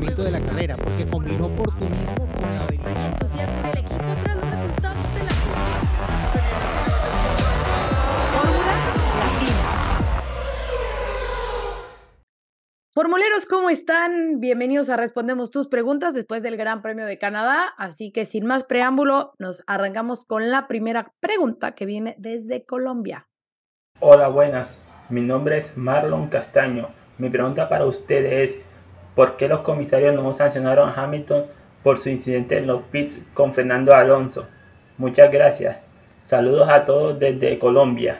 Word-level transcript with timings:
funcionamiento 0.00 0.24
de 0.24 0.30
la 0.30 0.40
carrera, 0.40 0.76
porque 0.76 1.06
combinó 1.06 1.46
oportunismo 1.46 2.26
con 2.32 2.42
la 2.42 2.64
habilidad. 2.64 3.12
entusiasmo 3.12 3.58
en 3.58 3.66
el 3.66 3.78
equipo 3.78 4.04
tras 4.22 4.36
los 4.36 4.50
resultados 4.50 5.14
de 5.14 5.20
la 5.20 5.30
Fórmula 8.32 8.74
Latina. 9.18 9.56
Formuleros, 12.92 13.46
¿cómo 13.46 13.70
están? 13.70 14.40
Bienvenidos 14.40 14.88
a 14.88 14.96
Respondemos 14.96 15.50
tus 15.50 15.68
preguntas 15.68 16.14
después 16.14 16.42
del 16.42 16.56
Gran 16.56 16.82
Premio 16.82 17.04
de 17.04 17.18
Canadá. 17.18 17.66
Así 17.76 18.10
que 18.10 18.24
sin 18.24 18.46
más 18.46 18.64
preámbulo, 18.64 19.34
nos 19.38 19.62
arrancamos 19.66 20.24
con 20.24 20.50
la 20.50 20.66
primera 20.66 21.12
pregunta 21.20 21.74
que 21.74 21.86
viene 21.86 22.16
desde 22.18 22.64
Colombia. 22.64 23.28
Hola, 24.00 24.28
buenas. 24.28 24.82
Mi 25.10 25.20
nombre 25.20 25.58
es 25.58 25.76
Marlon 25.76 26.28
Castaño. 26.28 26.88
Mi 27.18 27.28
pregunta 27.28 27.68
para 27.68 27.84
usted 27.84 28.24
es, 28.24 28.66
¿por 29.20 29.36
qué 29.36 29.48
los 29.48 29.60
comisarios 29.60 30.14
no 30.14 30.32
sancionaron 30.32 30.88
a 30.88 30.94
Hamilton 30.94 31.44
por 31.82 31.98
su 31.98 32.08
incidente 32.08 32.56
en 32.56 32.66
los 32.66 32.84
pits 32.84 33.28
con 33.34 33.52
Fernando 33.52 33.94
Alonso? 33.94 34.48
Muchas 34.96 35.30
gracias. 35.30 35.78
Saludos 36.22 36.66
a 36.70 36.86
todos 36.86 37.18
desde 37.20 37.58
Colombia. 37.58 38.18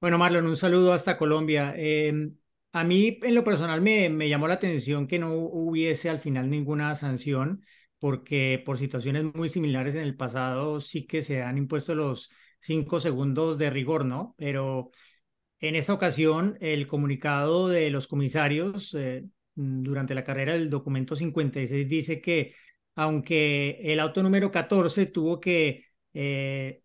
Bueno, 0.00 0.18
Marlon, 0.18 0.46
un 0.46 0.54
saludo 0.54 0.92
hasta 0.92 1.18
Colombia. 1.18 1.74
Eh, 1.76 2.30
a 2.72 2.84
mí, 2.84 3.18
en 3.24 3.34
lo 3.34 3.42
personal, 3.42 3.82
me, 3.82 4.08
me 4.08 4.28
llamó 4.28 4.46
la 4.46 4.54
atención 4.54 5.08
que 5.08 5.18
no 5.18 5.34
hubiese 5.34 6.10
al 6.10 6.20
final 6.20 6.48
ninguna 6.48 6.94
sanción, 6.94 7.64
porque 7.98 8.62
por 8.64 8.78
situaciones 8.78 9.24
muy 9.34 9.48
similares 9.48 9.96
en 9.96 10.02
el 10.02 10.16
pasado 10.16 10.80
sí 10.80 11.08
que 11.08 11.22
se 11.22 11.42
han 11.42 11.58
impuesto 11.58 11.96
los 11.96 12.30
cinco 12.60 13.00
segundos 13.00 13.58
de 13.58 13.68
rigor, 13.68 14.04
¿no? 14.04 14.36
Pero 14.38 14.92
en 15.58 15.74
esta 15.74 15.92
ocasión, 15.92 16.56
el 16.60 16.86
comunicado 16.86 17.66
de 17.66 17.90
los 17.90 18.06
comisarios 18.06 18.94
eh, 18.94 19.24
durante 19.56 20.14
la 20.14 20.24
carrera 20.24 20.52
del 20.52 20.70
documento 20.70 21.16
56 21.16 21.88
dice 21.88 22.20
que 22.20 22.54
aunque 22.94 23.80
el 23.82 24.00
auto 24.00 24.22
número 24.22 24.50
14 24.50 25.06
tuvo 25.06 25.40
que 25.40 25.84
eh, 26.14 26.82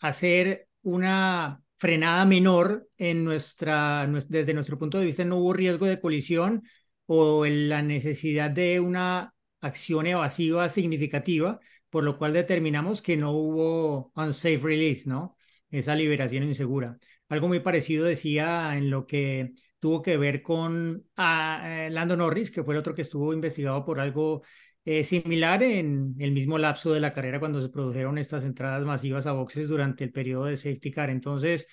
hacer 0.00 0.68
una 0.82 1.62
frenada 1.78 2.24
menor 2.24 2.88
en 2.96 3.24
nuestra, 3.24 4.06
desde 4.28 4.54
nuestro 4.54 4.78
punto 4.78 4.98
de 4.98 5.06
vista 5.06 5.24
no 5.24 5.38
hubo 5.38 5.52
riesgo 5.52 5.86
de 5.86 6.00
colisión 6.00 6.62
o 7.06 7.44
la 7.46 7.82
necesidad 7.82 8.50
de 8.50 8.80
una 8.80 9.34
acción 9.60 10.06
evasiva 10.06 10.68
significativa, 10.68 11.60
por 11.90 12.04
lo 12.04 12.18
cual 12.18 12.32
determinamos 12.32 13.02
que 13.02 13.16
no 13.16 13.32
hubo 13.32 14.12
unsafe 14.14 14.58
release, 14.58 15.08
¿no? 15.08 15.36
Esa 15.70 15.94
liberación 15.94 16.44
insegura. 16.44 16.98
Algo 17.28 17.48
muy 17.48 17.60
parecido 17.60 18.04
decía 18.06 18.76
en 18.76 18.90
lo 18.90 19.06
que 19.06 19.52
tuvo 19.82 20.00
que 20.00 20.16
ver 20.16 20.42
con 20.42 21.04
ah, 21.16 21.60
eh, 21.66 21.90
Lando 21.90 22.16
Norris, 22.16 22.52
que 22.52 22.62
fue 22.62 22.74
el 22.74 22.78
otro 22.78 22.94
que 22.94 23.02
estuvo 23.02 23.34
investigado 23.34 23.84
por 23.84 23.98
algo 23.98 24.42
eh, 24.84 25.02
similar 25.02 25.60
en 25.64 26.14
el 26.20 26.30
mismo 26.30 26.56
lapso 26.56 26.92
de 26.92 27.00
la 27.00 27.12
carrera 27.12 27.40
cuando 27.40 27.60
se 27.60 27.68
produjeron 27.68 28.16
estas 28.16 28.44
entradas 28.44 28.84
masivas 28.84 29.26
a 29.26 29.32
boxes 29.32 29.66
durante 29.66 30.04
el 30.04 30.12
periodo 30.12 30.44
de 30.44 30.56
safety 30.56 30.92
car. 30.92 31.10
Entonces, 31.10 31.66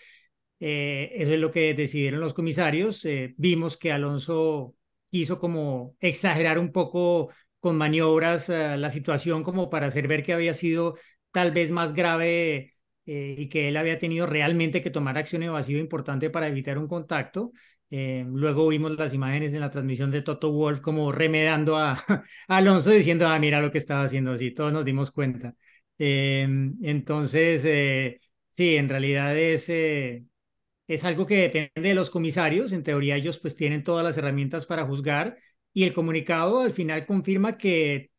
eh, 0.59 1.11
eso 1.13 1.33
es 1.33 1.39
lo 1.39 1.51
que 1.51 1.75
decidieron 1.75 2.19
los 2.19 2.33
comisarios. 2.33 3.07
vimos 3.37 3.77
que 3.77 3.91
Alonso 3.91 4.75
quiso 5.11 5.39
como 5.39 5.95
exagerar 5.99 6.57
un 6.57 6.71
poco 6.71 7.29
con 7.59 7.77
maniobras 7.77 8.49
la 8.49 8.89
situación 8.89 9.43
como 9.43 9.69
para 9.69 9.87
hacer 9.87 10.07
ver 10.07 10.23
que 10.23 10.33
había 10.33 10.55
sido 10.55 10.95
tal 11.31 11.51
vez 11.51 11.69
más 11.69 11.93
grave 11.93 12.73
eh, 13.11 13.33
y 13.39 13.49
que 13.49 13.69
él 13.69 13.77
había 13.77 13.97
tenido 13.97 14.27
realmente 14.27 14.83
que 14.83 14.91
tomar 14.91 15.17
acción 15.17 15.41
evasiva 15.41 15.79
importante 15.79 16.29
para 16.29 16.47
evitar 16.47 16.77
un 16.77 16.87
contacto. 16.87 17.51
Eh, 17.91 18.25
luego 18.27 18.67
vimos 18.67 18.91
las 18.97 19.13
imágenes 19.13 19.53
en 19.53 19.61
la 19.61 19.69
transmisión 19.71 20.11
de 20.11 20.21
Toto 20.21 20.51
Wolf 20.51 20.79
como 20.81 21.11
remedando 21.11 21.77
a, 21.77 22.01
Alonso 22.47 22.91
diciendo, 22.91 23.27
ah, 23.27 23.39
mira 23.39 23.61
lo 23.61 23.71
que 23.71 23.79
estaba 23.79 24.03
haciendo 24.03 24.31
así, 24.31 24.51
todos 24.51 24.73
nos 24.73 24.85
dimos 24.85 25.11
cuenta. 25.11 25.55
Eh, 25.97 26.47
entonces, 26.81 28.19
sí, 28.49 28.75
en 28.75 28.89
realidad 28.89 29.37
es, 29.37 29.69
es 29.69 31.03
algo 31.05 31.25
que 31.25 31.35
depende 31.49 31.89
de 31.89 31.93
los 31.93 32.09
comisarios, 32.09 32.71
en 32.71 32.83
teoría 32.83 33.15
ellos 33.15 33.39
pues 33.39 33.55
tienen 33.55 33.83
todas 33.83 34.03
las 34.03 34.17
herramientas 34.17 34.65
para 34.65 34.85
juzgar 34.85 35.37
y 35.73 35.83
el 35.83 35.93
comunicado 35.93 36.61
al 36.61 36.73
final 36.73 37.05
confirma 37.05 37.57
que 37.57 38.11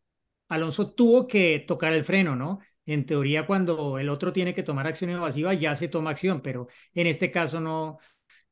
Alonso 0.48 0.92
tuvo 0.92 1.26
que 1.28 1.60
tocar 1.66 1.92
el 1.94 2.04
freno, 2.04 2.36
¿no? 2.36 2.60
En 2.86 3.06
teoría, 3.06 3.46
cuando 3.46 3.98
el 3.98 4.08
otro 4.08 4.32
tiene 4.32 4.54
que 4.54 4.62
tomar 4.62 4.86
acción 4.86 5.10
evasiva, 5.10 5.54
ya 5.54 5.76
se 5.76 5.88
toma 5.88 6.10
acción, 6.10 6.42
pero 6.42 6.68
en 6.94 7.06
este 7.06 7.30
caso 7.30 7.60
no, 7.60 7.98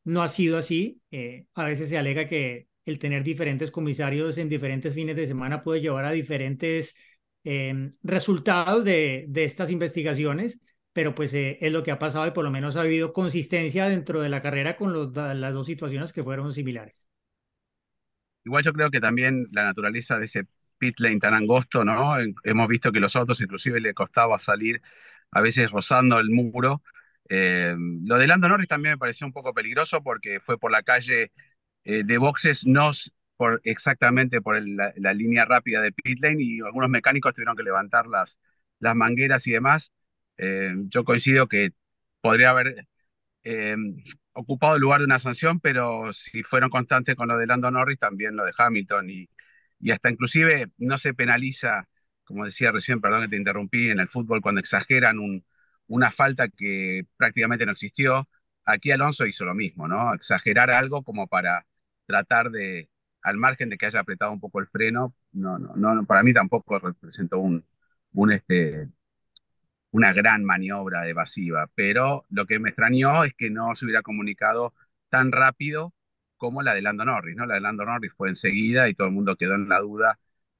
no 0.08 0.22
ha 0.22 0.28
sido 0.28 0.56
así. 0.56 1.02
Eh, 1.10 1.46
a 1.54 1.64
veces 1.64 1.91
se 1.91 1.98
alega 1.98 2.26
que 2.26 2.69
el 2.86 2.98
tener 2.98 3.22
diferentes 3.22 3.70
comisarios 3.70 4.38
en 4.38 4.48
diferentes 4.48 4.94
fines 4.94 5.14
de 5.14 5.26
semana 5.26 5.62
puede 5.62 5.82
llevar 5.82 6.06
a 6.06 6.12
diferentes 6.12 6.96
em, 7.44 7.92
resultados 8.02 8.84
de, 8.84 9.26
de, 9.28 9.44
estas 9.44 9.70
investigaciones, 9.70 10.60
pero 10.94 11.14
pues 11.14 11.34
eh, 11.34 11.58
es 11.60 11.70
lo 11.70 11.82
que 11.82 11.91
ha 11.91 11.98
pasado 11.98 12.26
y 12.26 12.30
por 12.30 12.44
lo 12.44 12.50
menos 12.50 12.76
ha 12.76 12.80
habido 12.80 13.12
consistencia 13.12 13.86
dentro 13.86 14.22
de 14.22 14.30
la 14.30 14.41
carrera 14.41 14.76
con 14.76 15.12
las 15.12 15.54
dos 15.54 15.66
situaciones 15.66 16.14
que 16.14 16.22
fueron 16.22 16.52
similares. 16.54 17.10
Igual 18.44 18.64
yo 18.64 18.72
creo 18.72 18.90
que 18.90 19.00
también 19.00 19.46
la 19.52 19.64
naturaleza 19.64 20.19
de 20.19 20.25
ese 20.25 20.46
pit 20.78 20.98
lane 21.00 21.19
tan 21.19 21.34
angosto, 21.34 21.84
¿no? 21.84 22.14
Hemos 22.44 22.69
visto 22.69 22.90
que 22.92 23.00
los 23.00 23.14
autos 23.14 23.42
inclusive 23.42 23.78
le 23.78 23.92
costaba 23.92 24.38
salir 24.38 24.80
a 25.30 25.42
veces 25.42 25.70
rozando 25.70 26.19
el 26.19 26.30
muro. 26.30 26.82
Eh, 27.28 27.75
lo 28.05 28.16
de 28.16 28.27
Lando 28.27 28.49
Norris 28.49 28.69
también 28.69 28.94
me 28.94 28.99
pareció 28.99 29.27
un 29.27 29.33
poco 29.33 29.53
peligroso 29.53 30.03
porque 30.03 30.41
fue 30.41 30.59
por 30.59 30.71
la 30.71 30.83
calle 30.83 31.33
eh, 31.84 32.03
de 32.05 32.19
boxes, 32.19 32.66
no 32.66 32.93
exactamente 33.65 34.41
por 34.43 34.61
la, 34.66 35.15
línea 35.15 35.44
rápida 35.44 35.81
de 35.81 35.93
pit 35.93 36.19
lane 36.21 36.43
y 36.43 36.61
algunos 36.61 36.91
mecánicos 36.91 37.34
tuvieron 37.34 37.56
que 37.56 37.62
levantar 37.62 38.06
las, 38.06 38.41
las 38.81 38.97
mangueras 38.97 39.47
y 39.47 39.53
demás. 39.53 39.93
Eh, 40.38 40.75
yo 40.88 41.05
coincido 41.05 41.47
que 41.49 41.71
podría 42.21 42.50
haber 42.50 42.87
ocupado 44.33 44.75
el 44.75 44.83
lugar 44.83 45.00
de 45.00 45.06
una 45.06 45.19
sanción, 45.19 45.61
pero 45.61 46.12
si 46.12 46.43
fueron 46.43 46.71
constantes 46.71 47.17
con 47.17 47.28
lo 47.28 47.38
de 47.38 47.47
Lando 47.47 47.71
Norris, 47.71 47.99
también 47.99 48.37
lo 48.37 48.44
de 48.44 48.53
Hamilton 48.56 49.11
y, 49.11 49.28
y 49.81 49.91
hasta 49.93 50.11
inclusive 50.11 50.71
no 50.78 50.99
se 50.99 51.15
penaliza, 51.15 51.88
como 52.25 52.44
decía 52.44 52.72
recién, 52.72 53.00
perdón 53.00 53.22
que 53.22 53.28
te 53.28 53.37
interrumpí, 53.37 53.91
en 53.91 54.00
el 54.00 54.09
fútbol 54.09 54.41
cuando 54.43 54.61
exageran 54.61 55.19
un, 55.19 55.44
una 55.88 56.12
falta 56.12 56.49
que 56.49 57.06
prácticamente 57.16 57.66
no 57.66 57.72
existió. 57.72 58.28
Aquí 58.65 58.91
Alonso 58.91 59.26
hizo 59.26 59.44
lo 59.44 59.54
mismo, 59.54 59.88
¿no? 59.88 60.15
Exagerar 60.15 60.71
algo 60.71 61.03
como 61.03 61.26
para 61.26 61.66
tratar 62.06 62.50
de, 62.50 62.91
al 63.22 63.37
margen 63.38 63.69
de 63.71 63.78
que 63.78 63.87
haya 63.87 64.00
apretado 64.00 64.32
un 64.32 64.41
poco 64.41 64.60
el 64.60 64.69
freno, 64.69 65.15
no, 65.32 65.59
no, 65.59 65.75
no 65.76 66.06
para 66.06 66.22
mí 66.22 66.32
tampoco 66.34 66.78
representó 66.78 67.38
un, 67.38 67.65
este, 68.32 68.88
una 69.91 70.12
gran 70.12 70.44
maniobra 70.44 71.09
evasiva, 71.09 71.69
pero 71.75 72.26
lo 72.31 72.47
que 72.47 72.59
me 72.59 72.70
extrañó 72.70 73.25
es 73.25 73.34
que 73.34 73.50
no 73.50 73.75
se 73.75 73.84
hubiera 73.84 74.03
comunicado 74.03 74.75
tan 75.09 75.32
rápido 75.32 75.94
como 76.37 76.62
la 76.62 76.75
de 76.75 76.82
Lando 76.82 77.05
Norris, 77.05 77.37
¿no? 77.37 77.47
La 77.47 77.55
de 77.55 77.60
Lando 77.60 77.84
Norris 77.84 78.12
fue 78.16 78.28
enseguida 78.28 78.88
y 78.88 78.94
todo 78.94 79.09
el 79.09 79.15
mundo 79.15 79.37
quedó 79.37 79.55
en 79.55 79.69
la 79.69 79.81
duda. 79.81 80.19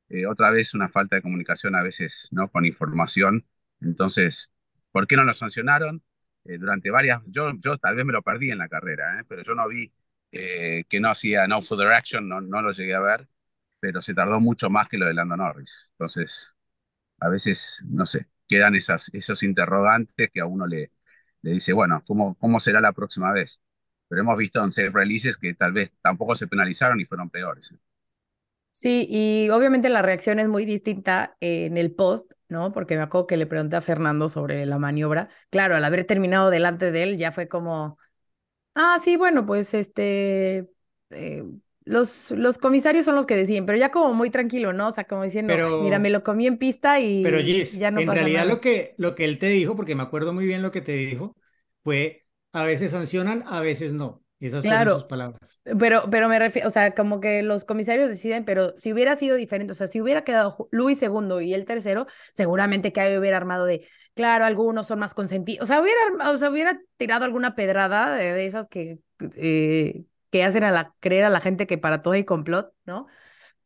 Eh, 0.09 0.27
otra 0.27 0.51
vez 0.51 0.75
una 0.75 0.89
falta 0.89 1.17
de 1.17 1.23
comunicación 1.23 1.75
a 1.77 1.83
veces, 1.83 2.29
¿no? 2.33 2.49
Con 2.51 2.65
información. 2.65 3.47
Entonces, 3.81 4.51
¿por 4.93 5.07
qué 5.07 5.17
no 5.17 5.25
lo 5.25 5.35
sancionaron? 5.35 6.03
Eh, 6.45 6.59
durante 6.59 6.91
varias, 6.91 7.23
yo, 7.27 7.53
yo 7.61 7.79
tal 7.79 7.97
vez 7.97 8.05
me 8.07 8.13
lo 8.13 8.23
perdí 8.23 8.51
en 8.51 8.59
la 8.59 8.69
carrera, 8.69 9.21
¿eh? 9.21 9.25
pero 9.29 9.43
yo 9.43 9.55
no 9.55 9.69
vi 9.69 9.93
que 10.31 11.01
no 11.01 11.09
hacía 11.11 11.47
no 11.49 11.63
further 11.63 11.93
action, 11.93 12.29
no, 12.29 12.41
no 12.41 12.61
lo 12.63 12.71
llegué 12.73 12.95
a 12.95 13.01
ver, 13.01 13.29
pero 13.81 14.03
se 14.03 14.15
tardó 14.15 14.41
mucho 14.41 14.71
más 14.71 14.89
que 14.89 14.99
lo 14.99 15.07
de 15.07 15.15
Lando 15.15 15.37
Norris. 15.37 15.89
Entonces, 15.93 16.57
a 17.21 17.29
veces, 17.29 17.85
no 17.89 18.07
sé, 18.07 18.29
quedan 18.49 18.75
esas, 18.75 19.11
esos 19.15 19.43
interrogantes 19.43 20.31
que 20.33 20.41
a 20.41 20.47
uno 20.47 20.67
le, 20.67 20.93
le 21.43 21.53
dice, 21.53 21.73
bueno, 21.73 22.03
¿cómo, 22.07 22.37
¿cómo 22.39 22.61
será 22.61 22.81
la 22.81 22.93
próxima 22.93 23.33
vez? 23.33 23.61
pero 24.09 24.23
hemos 24.23 24.39
visto 24.39 24.63
en 24.65 24.73
safe 24.73 24.91
releases 24.91 25.37
que 25.39 25.55
tal 25.55 25.73
vez 25.73 25.93
tampoco 26.03 26.35
se 26.35 26.47
penalizaron 26.49 27.01
y 27.01 27.05
fueron 27.07 27.31
peores. 27.31 27.75
Sí, 28.71 29.07
y 29.11 29.49
obviamente 29.51 29.89
la 29.89 30.03
reacción 30.03 30.39
es 30.39 30.49
muy 30.49 30.65
distinta 30.65 31.37
en 31.41 31.77
el 31.77 31.93
post, 31.95 32.33
¿no? 32.49 32.73
Porque 32.73 32.97
me 32.97 33.03
acuerdo 33.03 33.27
que 33.27 33.37
le 33.37 33.47
pregunté 33.47 33.77
a 33.77 33.81
Fernando 33.83 34.29
sobre 34.29 34.67
la 34.67 34.79
maniobra. 34.79 35.29
Claro, 35.51 35.77
al 35.77 35.85
haber 35.85 36.05
terminado 36.07 36.51
delante 36.51 36.91
de 36.93 37.03
él, 37.03 37.19
ya 37.19 37.33
fue 37.33 37.49
como, 37.49 37.99
ah, 38.75 38.99
sí, 39.03 39.17
bueno, 39.17 39.47
pues 39.47 39.75
este, 39.75 40.71
eh, 41.11 41.45
los, 41.85 42.31
los 42.33 42.59
comisarios 42.59 43.05
son 43.05 43.15
los 43.17 43.27
que 43.27 43.37
deciden, 43.37 43.67
pero 43.67 43.79
ya 43.79 43.91
como 43.91 44.15
muy 44.15 44.31
tranquilo, 44.31 44.73
¿no? 44.73 44.89
O 44.89 44.93
sea, 44.93 45.05
como 45.05 45.25
diciendo, 45.25 45.63
mira, 45.79 45.99
me 45.99 46.11
lo 46.11 46.23
comí 46.25 46.47
en 46.47 46.59
pista 46.59 47.01
y 47.01 47.09
pero 47.21 47.39
ya 47.71 47.91
no 47.91 48.01
en 48.03 48.11
realidad 48.13 48.47
lo 48.47 48.61
que 48.61 48.95
lo 48.99 49.15
que 49.15 49.25
él 49.25 49.39
te 49.39 49.49
dijo, 49.49 49.77
porque 49.77 49.95
me 49.95 50.03
acuerdo 50.03 50.33
muy 50.33 50.47
bien 50.47 50.63
lo 50.63 50.71
que 50.73 50.81
te 50.81 50.93
dijo, 50.93 51.37
fue 51.85 52.27
a 52.53 52.65
veces 52.65 52.93
sancionan, 52.93 53.45
a 53.47 53.61
veces 53.61 53.93
no. 53.93 54.23
Esas 54.41 54.63
son 54.63 54.89
sus 54.91 55.05
palabras. 55.05 55.61
Pero, 55.79 56.03
pero 56.11 56.29
me 56.29 56.39
refiero, 56.39 56.69
o 56.69 56.71
sea, 56.71 56.95
como 56.95 57.21
que 57.21 57.43
los 57.43 57.65
comisarios 57.65 58.09
deciden, 58.09 58.45
pero 58.45 58.77
si 58.79 58.93
hubiera 58.93 59.17
sido 59.17 59.35
diferente, 59.35 59.73
o 59.73 59.75
sea, 59.75 59.89
si 59.89 60.01
hubiera 60.01 60.23
quedado 60.23 60.69
Luis 60.71 60.99
segundo 60.99 61.41
y 61.41 61.55
el 61.55 61.65
tercero, 61.65 62.07
seguramente 62.33 62.93
que 62.93 63.19
hubiera 63.19 63.37
armado 63.37 63.65
de, 63.65 63.87
claro, 64.15 64.45
algunos 64.45 64.87
son 64.87 65.01
más 65.01 65.15
consentidos, 65.15 65.65
o 65.65 65.67
sea, 65.67 65.81
hubiera, 65.81 66.31
o 66.31 66.37
sea, 66.37 66.51
hubiera 66.51 66.81
tirado 66.97 67.25
alguna 67.25 67.57
pedrada 67.57 68.15
de, 68.15 68.47
esas 68.47 68.69
que, 68.69 69.01
eh, 69.35 70.05
que 70.31 70.45
hacen 70.45 70.63
a 70.63 70.71
la, 70.71 70.95
creer 71.01 71.25
a 71.25 71.31
la 71.31 71.41
gente 71.41 71.67
que 71.67 71.79
para 71.79 72.03
todo 72.03 72.15
hay 72.15 72.25
complot, 72.25 72.73
¿no? 72.87 73.09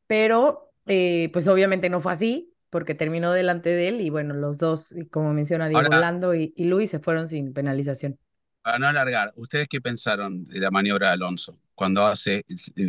Pero 0.06 0.72
eh, 0.86 1.28
pues 1.34 1.48
obviamente 1.48 1.90
no 1.90 2.00
fue 2.00 2.12
así, 2.12 2.54
porque 2.70 2.94
terminó 2.94 3.32
delante 3.32 3.68
de 3.68 3.88
él 3.88 4.00
y 4.00 4.08
bueno, 4.08 4.32
los 4.32 4.56
dos, 4.56 4.94
como 5.10 5.34
menciona 5.34 5.68
Diego 5.68 5.84
Ahora- 5.84 6.00
Lando 6.00 6.34
y, 6.34 6.54
y 6.56 6.64
Luis, 6.64 6.88
se 6.88 6.98
fueron 6.98 7.28
sin 7.28 7.52
penalización. 7.52 8.18
Para 8.62 8.78
no 8.78 8.86
alargar, 8.86 9.32
¿ustedes 9.36 9.66
qué 9.68 9.80
pensaron 9.80 10.46
de 10.46 10.60
la 10.60 10.70
maniobra 10.70 11.08
de 11.08 11.14
Alonso? 11.14 11.58
Cuando 11.74 12.04
hace, 12.06 12.44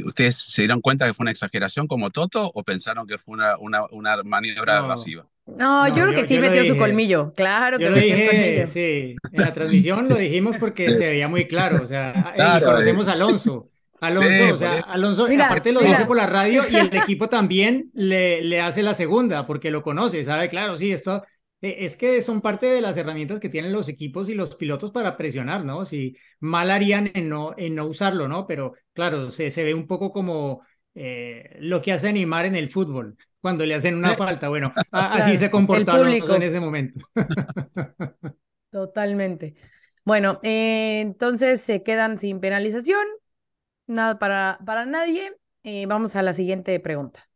¿ustedes 0.05 0.35
se 0.35 0.61
dieron 0.63 0.81
cuenta 0.81 1.07
que 1.07 1.13
fue 1.15 1.23
una 1.23 1.31
exageración 1.31 1.87
como 1.87 2.11
Toto 2.11 2.51
o 2.53 2.63
pensaron 2.63 3.07
que 3.07 3.17
fue 3.17 3.33
una, 3.33 3.57
una, 3.57 3.85
una 3.91 4.21
maniobra 4.23 4.79
No. 4.79 4.85
evasiva? 4.85 5.25
No, 5.47 5.87
No, 5.87 5.87
yo 5.87 5.95
creo 6.03 6.11
yo- 6.11 6.15
que 6.21 6.25
sí 6.25 6.35
yo 6.35 6.41
metió 6.41 6.63
su 6.63 6.77
colmillo, 6.77 7.33
claro 7.35 7.77
que 7.79 7.85
Yo 7.85 7.89
lo 7.89 7.97
dije, 7.97 8.67
sí, 8.67 9.15
en 9.31 9.41
la 9.41 9.51
transmisión 9.53 10.07
lo 10.07 10.15
dijimos 10.15 10.57
porque 10.57 10.93
se 10.93 11.07
veía 11.07 11.27
muy 11.27 11.45
claro, 11.47 11.81
o 11.81 11.87
sea, 11.87 12.13
Claro, 12.35 12.65
conocemos 12.67 13.09
a 13.09 13.13
Alonso. 13.13 13.69
Alonso, 13.99 14.29
Sí, 14.29 14.51
o 14.51 14.57
sea. 14.57 14.79
Alonso, 14.81 15.27
Mira, 15.29 15.45
aparte 15.45 15.71
lo 15.71 15.79
mira. 15.79 15.93
dice 15.93 16.05
por 16.05 16.17
la 16.17 16.27
radio 16.27 16.63
y 16.69 16.75
el 16.75 16.93
equipo 16.93 17.29
también 17.29 17.89
le, 17.93 18.41
le 18.43 18.59
hace 18.59 18.83
la 18.83 18.93
segunda 18.93 19.47
porque 19.47 19.71
lo 19.71 19.81
conoce, 19.81 20.23
sabe, 20.25 20.49
claro, 20.49 20.75
sí, 20.77 20.91
esto 20.91 21.23
es 21.63 21.95
que 21.97 22.21
son 22.21 22.41
parte 22.41 22.65
de 22.67 22.81
las 22.81 22.97
herramientas 22.97 23.39
que 23.39 23.49
tienen 23.49 23.71
los 23.71 23.87
equipos 23.89 24.29
y 24.29 24.35
los 24.35 24.55
pilotos 24.55 24.91
para 24.91 25.17
presionar, 25.17 25.63
¿no? 25.65 25.85
Si 25.85 26.15
mal 26.39 26.69
harían 26.71 27.11
en 27.13 27.29
no, 27.29 27.53
en 27.57 27.75
no 27.75 27.85
usarlo, 27.87 28.27
¿no? 28.27 28.45
Pero 28.47 28.73
claro, 28.93 29.29
se, 29.31 29.49
se 29.51 29.63
ve 29.63 29.73
un 29.73 29.87
poco 29.87 30.11
como 30.11 30.61
eh, 30.95 31.55
lo 31.59 31.81
que 31.81 31.93
hace 31.93 32.11
Neymar 32.13 32.45
en 32.45 32.55
el 32.55 32.69
fútbol, 32.69 33.17
cuando 33.41 33.65
le 33.65 33.75
hacen 33.75 33.95
una 33.95 34.13
Eh, 34.13 34.15
falta. 34.15 34.49
Bueno, 34.49 34.73
a- 34.91 35.15
así 35.15 35.37
Claro, 35.37 35.37
se 35.37 35.49
el 35.71 35.87
comportó 35.87 35.91
público. 35.91 36.33
Alonso 36.33 36.35
en 36.35 36.43
ese 36.43 36.59
momento. 36.59 36.99
Totalmente. 38.71 39.55
Bueno, 40.03 40.39
eh, 40.43 40.99
entonces 41.01 41.61
se 41.61 41.83
quedan 41.83 42.17
sin 42.19 42.39
penalización, 42.39 43.05
nada 43.87 44.19
para, 44.19 44.59
para 44.65 44.85
nadie. 44.85 45.33
Eh, 45.63 45.85
vamos 45.87 46.15
a 46.15 46.23
la 46.23 46.33
siguiente 46.33 46.79
pregunta. 46.79 47.29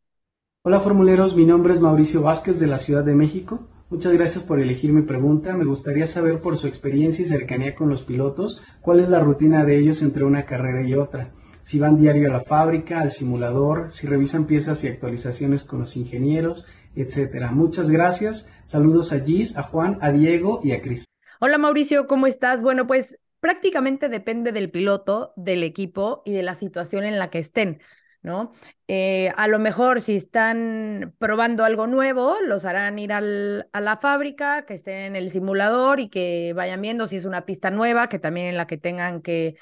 Hola 0.62 0.78
formuleros, 0.78 1.34
mi 1.34 1.44
nombre 1.44 1.74
es 1.74 1.80
Mauricio 1.80 2.22
Vázquez 2.22 2.60
de 2.60 2.68
la 2.68 2.78
Ciudad 2.78 3.02
de 3.02 3.16
México. 3.16 3.66
Muchas 3.90 4.12
gracias 4.12 4.44
por 4.44 4.60
elegir 4.60 4.92
mi 4.92 5.00
pregunta. 5.00 5.56
Me 5.56 5.64
gustaría 5.64 6.06
saber 6.06 6.40
por 6.40 6.58
su 6.58 6.66
experiencia 6.66 7.24
y 7.24 7.28
cercanía 7.28 7.74
con 7.74 7.88
los 7.88 8.02
pilotos, 8.02 8.62
cuál 8.82 9.00
es 9.00 9.08
la 9.08 9.20
rutina 9.20 9.64
de 9.64 9.78
ellos 9.78 10.02
entre 10.02 10.24
una 10.24 10.44
carrera 10.44 10.86
y 10.86 10.92
otra. 10.92 11.32
Si 11.62 11.78
van 11.78 11.98
diario 11.98 12.28
a 12.28 12.32
la 12.32 12.40
fábrica, 12.42 13.00
al 13.00 13.12
simulador, 13.12 13.90
si 13.90 14.06
revisan 14.06 14.46
piezas 14.46 14.84
y 14.84 14.88
actualizaciones 14.88 15.64
con 15.64 15.80
los 15.80 15.96
ingenieros, 15.96 16.66
etcétera. 16.96 17.50
Muchas 17.50 17.90
gracias. 17.90 18.46
Saludos 18.66 19.10
a 19.12 19.20
Gis, 19.20 19.56
a 19.56 19.62
Juan, 19.62 19.96
a 20.02 20.12
Diego 20.12 20.60
y 20.62 20.72
a 20.72 20.82
Cris. 20.82 21.06
Hola 21.40 21.56
Mauricio, 21.56 22.06
¿cómo 22.06 22.26
estás? 22.26 22.62
Bueno, 22.62 22.86
pues 22.86 23.18
prácticamente 23.40 24.10
depende 24.10 24.52
del 24.52 24.70
piloto, 24.70 25.32
del 25.36 25.62
equipo 25.62 26.22
y 26.26 26.32
de 26.32 26.42
la 26.42 26.54
situación 26.54 27.04
en 27.04 27.18
la 27.18 27.30
que 27.30 27.38
estén, 27.38 27.80
¿no? 28.28 28.52
Eh, 28.88 29.32
a 29.36 29.48
lo 29.48 29.58
mejor 29.58 30.00
si 30.00 30.14
están 30.16 31.14
probando 31.18 31.64
algo 31.64 31.88
nuevo, 31.88 32.36
los 32.46 32.64
harán 32.64 32.98
ir 33.00 33.12
al- 33.12 33.68
a 33.72 33.80
la 33.80 33.96
fábrica, 33.98 34.64
que 34.66 34.74
estén 34.74 34.98
en 35.00 35.16
el 35.16 35.30
simulador 35.30 35.98
y 36.00 36.08
que 36.10 36.52
vayan 36.54 36.80
viendo 36.82 37.08
si 37.08 37.16
es 37.16 37.24
una 37.24 37.46
pista 37.46 37.70
nueva, 37.72 38.08
que 38.08 38.18
también 38.20 38.46
en 38.48 38.56
la 38.56 38.66
que 38.68 38.78
tengan 38.78 39.22
que, 39.22 39.56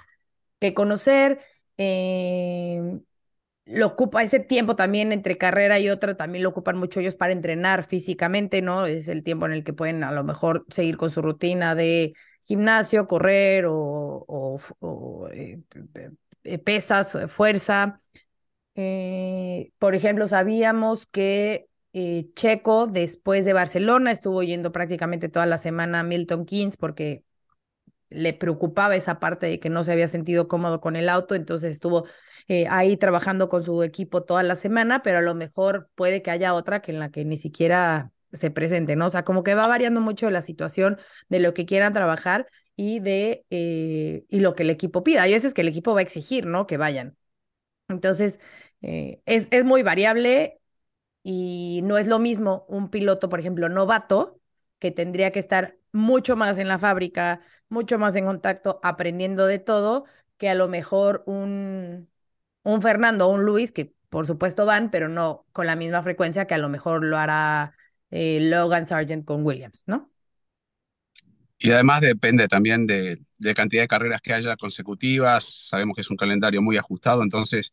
que 0.61 0.75
conocer. 0.75 1.41
Eh, 1.79 3.01
lo 3.67 3.87
ocupa 3.89 4.23
ese 4.23 4.39
tiempo 4.41 4.77
también 4.77 5.13
entre 5.13 5.39
carrera 5.39 5.79
y 5.81 5.89
otra, 5.91 6.17
también 6.17 6.45
lo 6.45 6.51
ocupan 6.51 6.77
mucho 6.79 7.01
ellos 7.01 7.17
para 7.17 7.33
entrenar 7.33 7.85
físicamente, 7.85 8.63
¿no? 8.63 8.87
Es 8.87 9.09
el 9.09 9.25
tiempo 9.25 9.47
en 9.47 9.53
el 9.53 9.65
que 9.65 9.73
pueden 9.73 10.05
a 10.05 10.13
lo 10.13 10.23
mejor 10.25 10.65
seguir 10.71 10.97
con 10.97 11.11
su 11.11 11.21
rutina 11.23 11.75
de 11.75 12.15
gimnasio, 12.45 13.07
correr 13.09 13.67
o, 13.69 14.25
o, 14.29 15.29
eh, 15.33 16.59
pesas, 16.65 17.17
fuerza. 17.29 18.01
Eh, 18.79 19.73
por 19.79 19.95
ejemplo, 19.95 20.29
sabíamos 20.29 21.07
que 21.07 21.69
eh, 21.95 22.29
Checo, 22.35 22.87
después 22.87 23.45
de 23.47 23.55
Barcelona, 23.55 24.13
estuvo 24.13 24.43
yendo 24.43 24.71
prácticamente 24.71 25.29
toda 25.31 25.47
la 25.47 25.59
semana 25.59 26.01
a 26.01 26.03
Milton 26.05 26.45
Keynes 26.45 26.77
porque 26.77 27.25
le 28.11 28.35
preocupaba 28.35 28.97
esa 28.97 29.21
parte 29.21 29.47
de 29.47 29.61
que 29.61 29.71
no 29.71 29.85
se 29.85 29.93
había 29.93 30.09
sentido 30.09 30.49
cómodo 30.49 30.81
con 30.81 30.97
el 30.97 31.09
auto, 31.09 31.35
entonces 31.35 31.73
estuvo 31.73 32.07
eh, 32.49 32.67
ahí 32.71 32.97
trabajando 32.97 33.49
con 33.49 33.65
su 33.65 33.83
equipo 33.83 34.25
toda 34.25 34.43
la 34.45 34.57
semana, 34.57 35.03
pero 35.03 35.19
a 35.19 35.23
lo 35.23 35.35
mejor 35.35 35.91
puede 35.95 36.23
que 36.23 36.31
haya 36.31 36.55
otra 36.55 36.83
que 36.83 36.93
en 36.93 37.01
la 37.01 37.11
que 37.11 37.25
ni 37.25 37.37
siquiera 37.39 38.13
se 38.33 38.51
presente, 38.51 38.97
¿no? 38.97 39.07
O 39.07 39.11
sea, 39.11 39.25
como 39.25 39.43
que 39.43 39.55
va 39.55 39.67
variando 39.67 40.01
mucho 40.03 40.31
la 40.31 40.43
situación 40.43 40.99
de 41.29 41.41
lo 41.41 41.55
que 41.55 41.67
quieran 41.67 41.95
trabajar 41.95 42.47
y 42.77 43.01
de 43.01 43.45
y 43.51 44.41
lo 44.41 44.55
que 44.55 44.63
el 44.65 44.71
equipo 44.71 45.03
pida. 45.03 45.23
Hay 45.23 45.33
veces 45.33 45.55
que 45.55 45.63
el 45.63 45.69
equipo 45.69 45.95
va 45.95 46.01
a 46.01 46.03
exigir, 46.03 46.47
¿no? 46.47 46.67
Que 46.67 46.77
vayan. 46.77 47.17
Entonces, 47.89 48.41
eh, 48.83 49.21
es, 49.27 49.49
es 49.51 49.65
muy 49.65 49.83
variable 49.83 50.61
y 51.23 51.81
no 51.85 51.99
es 51.99 52.07
lo 52.07 52.19
mismo 52.19 52.65
un 52.69 52.91
piloto, 52.91 53.29
por 53.29 53.41
ejemplo, 53.41 53.69
novato, 53.69 54.41
que 54.79 54.91
tendría 54.91 55.33
que 55.33 55.41
estar 55.41 55.79
mucho 55.93 56.37
más 56.37 56.59
en 56.59 56.69
la 56.69 56.79
fábrica, 56.79 57.41
mucho 57.69 57.99
más 57.99 58.15
en 58.17 58.27
contacto, 58.27 58.81
aprendiendo 58.83 59.47
de 59.47 59.59
todo, 59.59 60.05
que 60.39 60.49
a 60.51 60.55
lo 60.55 60.69
mejor 60.69 61.23
un, 61.27 62.09
un 62.65 62.83
Fernando 62.83 63.29
o 63.29 63.33
un 63.33 63.45
Luis, 63.45 63.73
que 63.73 63.95
por 64.11 64.27
supuesto 64.27 64.67
van, 64.67 64.91
pero 64.91 65.09
no 65.09 65.47
con 65.53 65.67
la 65.67 65.77
misma 65.77 66.03
frecuencia 66.03 66.47
que 66.47 66.55
a 66.55 66.59
lo 66.59 66.69
mejor 66.69 67.05
lo 67.05 67.19
hará 67.19 67.77
eh, 68.11 68.41
Logan 68.43 68.87
Sargent 68.87 69.25
con 69.27 69.45
Williams, 69.47 69.85
¿no? 69.87 70.11
Y 71.59 71.71
además 71.71 72.01
depende 72.03 72.49
también 72.49 72.87
de, 72.87 73.19
de 73.39 73.55
cantidad 73.55 73.83
de 73.83 73.89
carreras 73.89 74.21
que 74.21 74.35
haya 74.35 74.57
consecutivas. 74.57 75.45
Sabemos 75.69 75.95
que 75.95 76.03
es 76.03 76.11
un 76.11 76.17
calendario 76.17 76.61
muy 76.63 76.77
ajustado, 76.77 77.23
entonces 77.23 77.73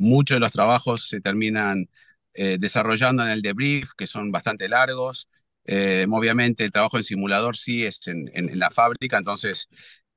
muchos 0.00 0.36
de 0.36 0.40
los 0.40 0.52
trabajos 0.52 1.08
se 1.08 1.20
terminan 1.20 1.88
eh, 2.34 2.56
desarrollando 2.58 3.22
en 3.24 3.30
el 3.30 3.42
debrief, 3.42 3.92
que 3.96 4.06
son 4.06 4.32
bastante 4.32 4.68
largos. 4.68 5.28
Eh, 5.64 6.06
obviamente 6.10 6.64
el 6.64 6.70
trabajo 6.72 6.96
en 6.96 7.04
simulador 7.04 7.56
sí 7.56 7.84
es 7.84 8.00
en, 8.08 8.58
la 8.58 8.70
fábrica, 8.70 9.18
entonces 9.18 9.68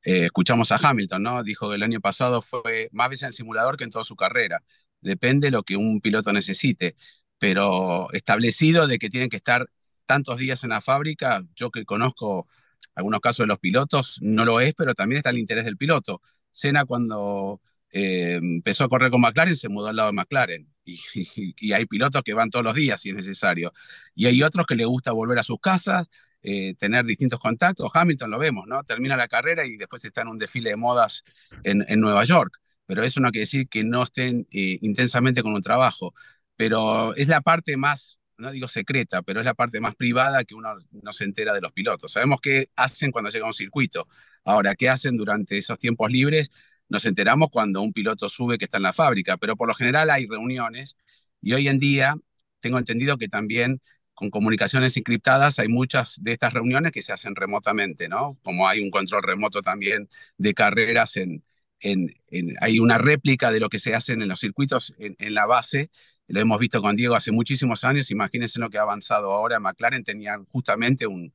eh, 0.03 0.25
escuchamos 0.25 0.71
a 0.71 0.77
Hamilton, 0.77 1.23
¿no? 1.23 1.43
Dijo 1.43 1.69
que 1.69 1.75
el 1.75 1.83
año 1.83 1.99
pasado 2.01 2.41
fue 2.41 2.89
más 2.91 3.09
veces 3.09 3.23
en 3.23 3.33
simulador 3.33 3.77
que 3.77 3.83
en 3.83 3.91
toda 3.91 4.03
su 4.03 4.15
carrera. 4.15 4.63
Depende 5.01 5.47
de 5.47 5.51
lo 5.51 5.63
que 5.63 5.75
un 5.75 6.01
piloto 6.01 6.31
necesite, 6.33 6.95
pero 7.37 8.11
establecido 8.13 8.87
de 8.87 8.99
que 8.99 9.09
tienen 9.09 9.29
que 9.29 9.37
estar 9.37 9.67
tantos 10.05 10.39
días 10.39 10.63
en 10.63 10.71
la 10.71 10.81
fábrica, 10.81 11.43
yo 11.55 11.71
que 11.71 11.85
conozco 11.85 12.47
algunos 12.95 13.21
casos 13.21 13.39
de 13.43 13.47
los 13.47 13.59
pilotos, 13.59 14.19
no 14.21 14.45
lo 14.45 14.59
es, 14.61 14.73
pero 14.75 14.93
también 14.95 15.17
está 15.17 15.29
el 15.31 15.39
interés 15.39 15.65
del 15.65 15.77
piloto. 15.77 16.21
Senna 16.51 16.85
cuando 16.85 17.61
eh, 17.93 18.39
empezó 18.41 18.85
a 18.85 18.89
correr 18.89 19.11
con 19.11 19.21
McLaren 19.21 19.55
se 19.55 19.69
mudó 19.69 19.87
al 19.87 19.95
lado 19.95 20.09
de 20.09 20.13
McLaren 20.13 20.67
y, 20.83 20.99
y, 21.13 21.55
y, 21.57 21.73
hay 21.73 21.85
pilotos 21.85 22.23
que 22.23 22.33
van 22.33 22.49
todos 22.49 22.65
los 22.65 22.75
días 22.75 22.99
si 22.99 23.09
es 23.09 23.15
necesario. 23.15 23.71
Y 24.15 24.25
hay 24.25 24.41
otros 24.41 24.65
que 24.65 24.75
les 24.75 24.87
gusta 24.87 25.11
volver 25.11 25.37
a 25.39 25.43
sus 25.43 25.59
casas, 25.59 26.09
eh, 26.41 26.73
tener 26.75 27.05
distintos 27.05 27.39
contactos. 27.39 27.91
Hamilton 27.93 28.31
lo 28.31 28.39
vemos, 28.39 28.65
¿no? 28.67 28.83
Termina 28.83 29.15
la 29.15 29.27
carrera 29.27 29.65
y 29.65 29.77
después 29.77 30.03
está 30.03 30.21
en 30.23 30.29
un 30.29 30.39
desfile 30.39 30.71
de 30.71 30.75
modas 30.75 31.23
en, 31.63 31.85
en 31.87 31.99
Nueva 31.99 32.25
York. 32.25 32.59
Pero 32.87 33.03
eso 33.03 33.21
no 33.21 33.31
quiere 33.31 33.43
decir 33.43 33.69
que 33.69 33.83
no 33.83 34.03
estén 34.03 34.47
eh, 34.51 34.79
intensamente 34.81 35.43
con 35.43 35.53
un 35.53 35.61
trabajo. 35.61 36.13
Pero 36.55 37.15
es 37.15 37.27
la 37.27 37.41
parte 37.41 37.77
más 37.77 38.19
no 38.35 38.51
digo 38.51 38.67
secreta, 38.67 39.21
pero 39.21 39.39
es 39.39 39.45
la 39.45 39.53
parte 39.53 39.79
más 39.79 39.95
privada 39.95 40.43
que 40.43 40.55
uno 40.55 40.75
no 40.91 41.13
se 41.13 41.23
entera 41.23 41.53
de 41.53 41.61
los 41.61 41.71
pilotos. 41.71 42.11
Sabemos 42.11 42.41
qué 42.41 42.69
hacen 42.75 43.11
cuando 43.11 43.29
llega 43.29 43.45
a 43.45 43.47
un 43.47 43.53
circuito. 43.53 44.07
Ahora, 44.43 44.75
¿qué 44.75 44.89
hacen 44.89 45.15
durante 45.15 45.57
esos 45.57 45.79
tiempos 45.79 46.11
libres? 46.11 46.51
Nos 46.93 47.05
enteramos 47.05 47.49
cuando 47.51 47.81
un 47.81 47.93
piloto 47.93 48.29
sube 48.29 48.57
que 48.57 48.65
está 48.65 48.77
en 48.77 48.83
la 48.83 48.93
fábrica, 48.93 49.37
pero 49.37 49.57
por 49.57 49.67
lo 49.67 49.73
general 49.73 50.09
hay 50.09 50.27
reuniones 50.27 50.97
y 51.41 51.53
hoy 51.53 51.67
en 51.67 51.79
día 51.79 52.15
tengo 52.61 52.79
entendido 52.79 53.17
que 53.17 53.27
también 53.27 53.81
con 54.13 54.29
comunicaciones 54.29 54.95
encriptadas 54.97 55.59
hay 55.59 55.67
muchas 55.67 56.21
de 56.23 56.33
estas 56.33 56.53
reuniones 56.53 56.91
que 56.93 57.01
se 57.01 57.11
hacen 57.13 57.35
remotamente, 57.35 58.07
¿no? 58.07 58.37
Como 58.43 58.67
hay 58.69 58.79
un 58.81 58.91
control 58.91 59.23
remoto 59.23 59.61
también 59.61 60.09
de 60.37 60.53
carreras 60.53 61.17
en, 61.17 61.43
en, 61.81 62.13
en 62.27 62.55
hay 62.61 62.79
una 62.79 62.97
réplica 62.97 63.51
de 63.51 63.59
lo 63.59 63.69
que 63.69 63.79
se 63.79 63.95
hace 63.95 64.13
en 64.13 64.27
los 64.27 64.39
circuitos 64.39 64.95
en, 64.99 65.15
en 65.19 65.33
la 65.33 65.45
base 65.47 65.89
lo 66.27 66.39
hemos 66.39 66.59
visto 66.59 66.81
con 66.81 66.95
Diego 66.95 67.15
hace 67.15 67.31
muchísimos 67.31 67.83
años, 67.83 68.11
imagínense 68.11 68.59
lo 68.59 68.69
que 68.69 68.77
ha 68.77 68.81
avanzado 68.81 69.33
ahora. 69.33 69.59
McLaren 69.59 70.03
tenía 70.03 70.37
justamente 70.51 71.05
un, 71.07 71.33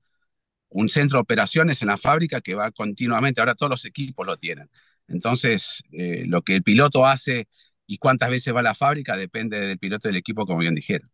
un, 0.71 0.89
centro 0.89 1.19
de 1.19 1.23
operaciones 1.23 1.83
en 1.83 1.89
la 1.89 1.97
fábrica 1.99 2.41
que 2.41 2.55
va 2.55 2.71
continuamente, 2.73 3.41
ahora 3.41 3.55
todos 3.55 3.71
los 3.71 3.85
equipos 3.85 4.27
lo 4.27 4.37
tienen. 4.39 4.71
Entonces, 5.09 5.83
eh, 5.93 6.25
lo 6.27 6.43
que 6.43 6.55
el 6.57 6.63
piloto 6.63 7.07
hace 7.07 7.49
y 7.87 7.99
cuántas 7.99 8.31
veces 8.31 8.55
va 8.55 8.61
a 8.61 8.63
la 8.63 8.75
fábrica 8.75 9.17
depende 9.17 9.61
del 9.61 9.79
piloto 9.79 10.09
del 10.09 10.17
equipo, 10.19 10.47
como 10.47 10.59
bien 10.61 10.75
dijeron. 10.75 11.11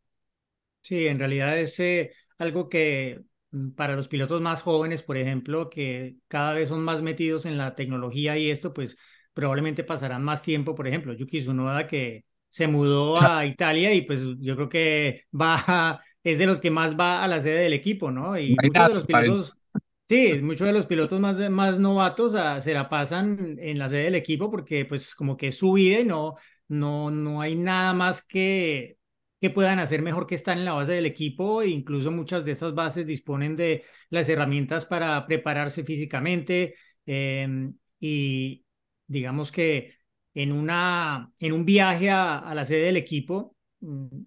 Sí, 0.83 1.07
en 1.07 1.19
realidad 1.19 1.59
es 1.59 1.81
eh, 1.81 2.13
algo 2.39 2.69
que 2.69 3.23
para 3.77 3.97
los 3.97 4.09
pilotos 4.09 4.41
más 4.43 4.63
jóvenes, 4.63 5.03
por 5.03 5.17
ejemplo, 5.17 5.71
que 5.71 6.17
cada 6.29 6.53
vez 6.53 6.69
son 6.69 6.83
más 6.83 7.01
metidos 7.03 7.47
en 7.47 7.57
la 7.57 7.75
tecnología 7.75 8.37
y 8.37 8.51
esto, 8.51 8.75
pues 8.75 8.99
probablemente 9.33 9.85
pasarán 9.85 10.23
más 10.23 10.43
tiempo, 10.43 10.75
por 10.75 10.87
ejemplo, 10.87 11.15
Yuki 11.15 11.41
Tsunoda 11.41 11.87
que 11.87 12.25
se 12.49 12.67
mudó 12.67 13.21
a 13.21 13.47
Italia 13.47 13.95
y 13.95 14.03
pues 14.03 14.25
yo 14.41 14.57
creo 14.57 14.69
que 14.69 15.23
va, 15.33 16.01
es 16.23 16.39
de 16.39 16.47
los 16.47 16.61
que 16.61 16.71
más 16.71 16.99
va 16.99 17.23
a 17.25 17.29
la 17.29 17.41
sede 17.41 17.61
del 17.61 17.73
equipo, 17.73 18.11
¿no? 18.11 18.39
Y 18.39 18.59
muchos 18.59 18.87
de 18.87 18.95
los 18.95 19.05
pilotos, 19.05 19.59
sí, 20.05 20.39
muchos 20.43 20.67
de 20.67 20.73
los 20.73 20.87
pilotos 20.87 21.21
más, 21.21 21.37
más 21.51 21.79
novatos 21.79 22.35
a, 22.35 22.61
se 22.61 22.75
la 22.75 22.89
pasan 22.89 23.57
en 23.59 23.79
la 23.79 23.89
sede 23.89 24.05
del 24.05 24.15
equipo 24.15 24.51
porque 24.51 24.85
pues 24.85 25.15
como 25.15 25.37
que 25.37 25.49
es 25.49 25.59
su 25.59 25.73
vida 25.73 26.01
y 26.01 26.05
no, 26.05 26.37
no, 26.69 27.11
no 27.11 27.41
hay 27.41 27.55
nada 27.57 27.93
más 27.93 28.25
que, 28.27 28.99
qué 29.41 29.51
puedan 29.51 29.79
hacer 29.79 30.03
mejor 30.03 30.27
que 30.27 30.35
estar 30.35 30.57
en 30.57 30.65
la 30.65 30.73
base 30.73 30.93
del 30.93 31.07
equipo. 31.07 31.63
E 31.63 31.69
incluso 31.69 32.11
muchas 32.11 32.45
de 32.45 32.53
estas 32.53 32.75
bases 32.75 33.07
disponen 33.07 33.57
de 33.57 33.85
las 34.11 34.29
herramientas 34.29 34.87
para 34.87 35.27
prepararse 35.27 35.85
físicamente 35.85 36.75
em, 37.07 37.75
y 38.01 38.65
digamos 39.07 39.53
que 39.53 39.95
en, 40.35 40.53
una, 40.53 41.31
en 41.39 41.53
un 41.53 41.65
viaje 41.65 42.11
a, 42.11 42.39
a 42.39 42.55
la 42.55 42.65
sede 42.65 42.87
del 42.87 42.97
equipo, 42.97 43.54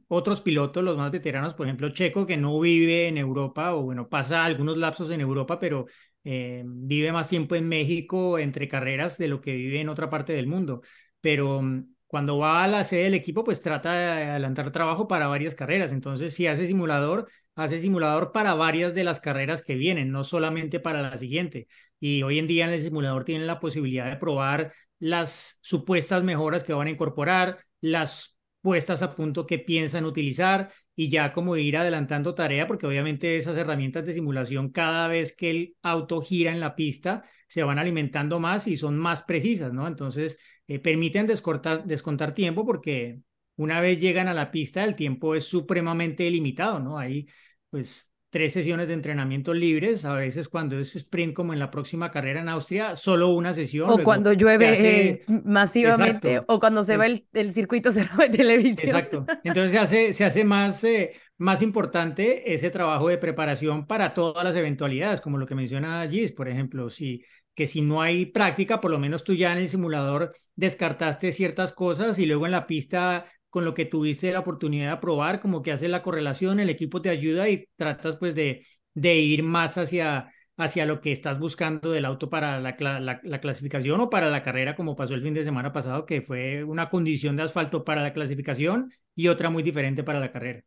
otros 0.07 0.41
pilotos, 0.41 0.83
los 0.83 0.97
más 0.97 1.11
veteranos, 1.11 1.53
por 1.53 1.65
ejemplo, 1.65 1.89
Checo, 1.89 2.25
que 2.25 2.37
no 2.37 2.59
vive 2.59 3.07
en 3.07 3.17
Europa 3.17 3.73
o 3.73 3.83
bueno, 3.83 4.07
pasa 4.09 4.45
algunos 4.45 4.77
lapsos 4.77 5.09
en 5.11 5.21
Europa, 5.21 5.59
pero 5.59 5.85
eh, 6.23 6.63
vive 6.65 7.11
más 7.11 7.29
tiempo 7.29 7.55
en 7.55 7.67
México 7.67 8.37
entre 8.39 8.67
carreras 8.67 9.17
de 9.17 9.27
lo 9.27 9.41
que 9.41 9.53
vive 9.53 9.79
en 9.81 9.89
otra 9.89 10.09
parte 10.09 10.33
del 10.33 10.47
mundo. 10.47 10.81
Pero 11.21 11.61
mm, 11.61 11.95
cuando 12.07 12.37
va 12.37 12.63
a 12.63 12.67
la 12.67 12.83
sede 12.83 13.03
del 13.03 13.13
equipo, 13.15 13.43
pues 13.43 13.61
trata 13.61 13.93
de 13.93 14.05
adelantar 14.31 14.71
trabajo 14.71 15.07
para 15.07 15.27
varias 15.27 15.55
carreras. 15.55 15.91
Entonces, 15.91 16.33
si 16.33 16.47
hace 16.47 16.67
simulador, 16.67 17.27
hace 17.55 17.79
simulador 17.79 18.31
para 18.31 18.53
varias 18.53 18.93
de 18.93 19.03
las 19.03 19.19
carreras 19.19 19.61
que 19.63 19.75
vienen, 19.75 20.11
no 20.11 20.23
solamente 20.23 20.79
para 20.79 21.01
la 21.01 21.17
siguiente. 21.17 21.67
Y 21.99 22.23
hoy 22.23 22.39
en 22.39 22.47
día 22.47 22.65
en 22.65 22.71
el 22.71 22.81
simulador 22.81 23.23
tienen 23.25 23.47
la 23.47 23.59
posibilidad 23.59 24.09
de 24.09 24.17
probar 24.17 24.71
las 24.99 25.59
supuestas 25.61 26.23
mejoras 26.23 26.63
que 26.63 26.73
van 26.73 26.87
a 26.87 26.91
incorporar, 26.91 27.59
las 27.81 28.36
puestas 28.61 29.01
a 29.01 29.15
punto 29.15 29.45
que 29.45 29.59
piensan 29.59 30.05
utilizar 30.05 30.71
y 30.95 31.09
ya 31.09 31.31
como 31.31 31.55
ir 31.55 31.77
adelantando 31.77 32.35
tarea, 32.35 32.67
porque 32.67 32.87
obviamente 32.87 33.37
esas 33.37 33.57
herramientas 33.57 34.05
de 34.05 34.13
simulación 34.13 34.71
cada 34.71 35.07
vez 35.07 35.35
que 35.35 35.49
el 35.49 35.75
auto 35.81 36.21
gira 36.21 36.51
en 36.51 36.59
la 36.59 36.75
pista 36.75 37.23
se 37.47 37.63
van 37.63 37.79
alimentando 37.79 38.39
más 38.39 38.67
y 38.67 38.75
son 38.77 38.97
más 38.97 39.23
precisas, 39.23 39.73
¿no? 39.73 39.87
Entonces 39.87 40.39
eh, 40.67 40.79
permiten 40.79 41.27
descortar, 41.27 41.85
descontar 41.85 42.33
tiempo 42.33 42.65
porque 42.65 43.21
una 43.55 43.79
vez 43.81 43.99
llegan 43.99 44.27
a 44.27 44.33
la 44.33 44.51
pista 44.51 44.83
el 44.83 44.95
tiempo 44.95 45.35
es 45.35 45.45
supremamente 45.45 46.29
limitado, 46.29 46.79
¿no? 46.79 46.97
Hay 46.97 47.27
pues 47.69 48.11
tres 48.29 48.53
sesiones 48.53 48.87
de 48.87 48.93
entrenamiento 48.93 49.53
libres, 49.53 50.03
a 50.03 50.13
veces 50.13 50.49
cuando 50.49 50.77
es 50.77 50.95
sprint 50.95 51.33
como 51.33 51.53
en 51.53 51.59
la 51.59 51.71
próxima 51.71 52.11
carrera 52.11 52.41
en 52.41 52.49
Austria, 52.49 52.95
solo 52.95 53.29
una 53.29 53.53
sesión. 53.53 53.89
O 53.89 54.03
cuando 54.03 54.33
llueve 54.33 54.73
eh, 54.77 55.23
masivamente, 55.45 56.41
o 56.47 56.59
cuando 56.59 56.83
se 56.83 56.97
va 56.97 57.05
el, 57.05 57.25
el, 57.33 57.53
circuito 57.53 57.91
cerrado 57.93 58.23
de 58.23 58.29
televisión. 58.29 58.89
Exacto. 58.89 59.25
Entonces 59.43 59.71
se 59.71 59.79
hace, 59.79 60.13
se 60.13 60.25
hace 60.25 60.43
más, 60.43 60.83
eh, 60.83 61.13
más 61.37 61.61
importante 61.61 62.53
ese 62.53 62.69
trabajo 62.69 63.07
de 63.07 63.17
preparación 63.17 63.87
para 63.87 64.13
todas 64.13 64.43
las 64.43 64.55
eventualidades, 64.55 65.21
como 65.21 65.37
lo 65.37 65.45
que 65.45 65.55
menciona 65.55 66.07
Gis, 66.09 66.33
por 66.33 66.49
ejemplo, 66.49 66.89
si 66.89 67.23
que 67.57 67.65
si 67.65 67.81
no 67.81 68.03
hay 68.03 68.27
práctica, 68.27 68.79
por 68.79 68.91
lo 68.91 68.99
menos 68.99 69.23
tú 69.23 69.33
ya 69.33 69.51
en 69.51 69.57
el 69.57 69.67
simulador 69.67 70.31
descartaste 70.55 71.31
ciertas 71.31 71.73
cosas 71.73 72.19
y 72.19 72.27
luego 72.27 72.45
en 72.45 72.51
la 72.51 72.67
pista 72.67 73.25
con 73.49 73.65
lo 73.65 73.73
que 73.73 73.85
tuviste 73.85 74.31
la 74.31 74.39
oportunidad 74.39 74.91
de 74.91 75.01
probar, 75.01 75.39
como 75.39 75.61
que 75.61 75.71
hace 75.71 75.87
la 75.87 76.03
correlación, 76.03 76.59
el 76.59 76.69
equipo 76.69 77.01
te 77.01 77.09
ayuda 77.09 77.49
y 77.49 77.67
tratas 77.75 78.17
pues 78.17 78.35
de, 78.35 78.65
de 78.93 79.15
ir 79.15 79.43
más 79.43 79.77
hacia, 79.77 80.31
hacia 80.57 80.85
lo 80.85 81.01
que 81.01 81.11
estás 81.11 81.39
buscando 81.39 81.91
del 81.91 82.05
auto 82.05 82.29
para 82.29 82.59
la, 82.59 82.75
la, 82.99 83.39
clasificación 83.39 84.01
o 84.01 84.09
para 84.09 84.29
la 84.29 84.41
carrera, 84.41 84.75
como 84.75 84.95
pasó 84.95 85.13
el 85.13 85.21
fin 85.21 85.33
de 85.33 85.43
semana 85.43 85.71
pasado, 85.71 86.05
que 86.05 86.21
fue 86.21 86.63
una 86.63 86.89
condición 86.89 87.35
de 87.35 87.43
asfalto 87.43 87.83
para 87.83 88.01
la 88.01 88.13
clasificación 88.13 88.91
y 89.15 89.27
otra 89.27 89.49
muy 89.49 89.63
diferente 89.63 90.03
para 90.03 90.19
la 90.19 90.31
carrera. 90.31 90.63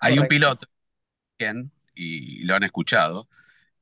Hay 0.00 0.18
un 0.18 0.26
piloto, 0.26 0.66
y 1.94 2.44
lo 2.44 2.56
han 2.56 2.64
escuchado, 2.64 3.28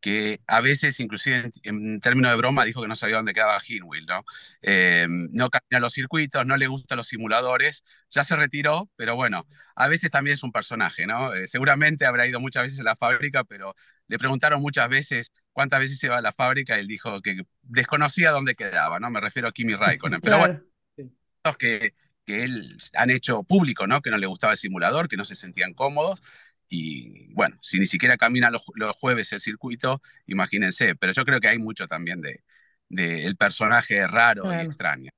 que 0.06 0.40
a 0.46 0.60
veces, 0.60 1.00
inclusive 1.00 1.50
en, 1.64 1.98
términos 1.98 2.30
de 2.30 2.36
broma, 2.36 2.64
dijo 2.64 2.80
que 2.80 2.86
no 2.86 2.94
sabía 2.94 3.16
dónde 3.16 3.34
quedaba 3.34 3.60
Hinwil, 3.66 4.06
¿no? 4.06 4.25
Eh, 4.62 5.08
no 5.08 5.50
camina 5.50 5.80
los 5.80 5.94
circuitos, 5.94 6.46
no 6.46 6.56
le 6.56 6.68
gustan 6.68 6.98
los 6.98 7.08
simuladores, 7.08 7.82
ya 8.08 8.22
se 8.22 8.36
retiró, 8.36 8.88
pero 8.94 9.16
bueno, 9.16 9.48
a 9.75 9.88
veces 9.88 10.12
también 10.12 10.34
es 10.34 10.44
un 10.44 10.52
personaje, 10.52 11.08
¿no? 11.08 11.34
Eh, 11.34 11.48
seguramente 11.48 12.06
habrá 12.06 12.25
ido 12.25 12.38
muchas 12.38 12.62
veces 12.62 12.78
a 12.78 12.84
la 12.84 12.94
fábrica, 12.94 13.42
pero 13.42 13.75
le 14.06 14.16
preguntaron 14.16 14.62
muchas 14.62 14.88
veces 14.88 15.32
cuántas 15.50 15.80
veces 15.80 15.98
se 15.98 16.08
va 16.08 16.18
a 16.18 16.22
la 16.22 16.32
fábrica 16.32 16.76
y 16.76 16.82
él 16.82 16.86
dijo 16.86 17.20
que 17.20 17.40
desconocía 17.62 18.30
dónde 18.30 18.54
quedaba, 18.54 19.00
¿no? 19.00 19.10
Me 19.10 19.20
refiero 19.20 19.48
a 19.48 19.52
Kimi 19.52 19.75
Raikkonen. 19.75 20.20
Pero 20.22 20.38
bueno, 20.38 20.62
que, 21.58 21.94
que 22.25 22.44
él 22.44 22.78
han 22.94 23.10
hecho 23.10 23.42
público, 23.42 23.88
¿no? 23.88 24.00
Que 24.02 24.10
no 24.10 24.18
le 24.18 24.28
gustaba 24.28 24.52
el 24.52 24.58
simulador, 24.58 25.08
que 25.08 25.16
no 25.16 25.25
se 25.25 25.34
sentían 25.34 25.75
cómodos 25.75 26.22
y 26.68 27.32
bueno, 27.35 27.56
si 27.61 27.78
ni 27.78 27.87
siquiera 27.87 28.16
camina 28.16 28.50
los, 28.50 28.64
jueves 28.99 29.32
el 29.32 29.40
circuito, 29.40 30.02
imagínense, 30.26 30.94
pero 30.96 31.12
yo 31.12 31.25
creo 31.25 31.40
que 31.40 31.49
hay 31.49 31.58
mucho 31.58 31.87
también 31.87 32.20
de, 32.20 32.42
de 32.88 33.25
el 33.25 33.37
personaje 33.37 34.06
raro 34.06 34.52
y 34.52 34.64
extraño. 34.64 35.11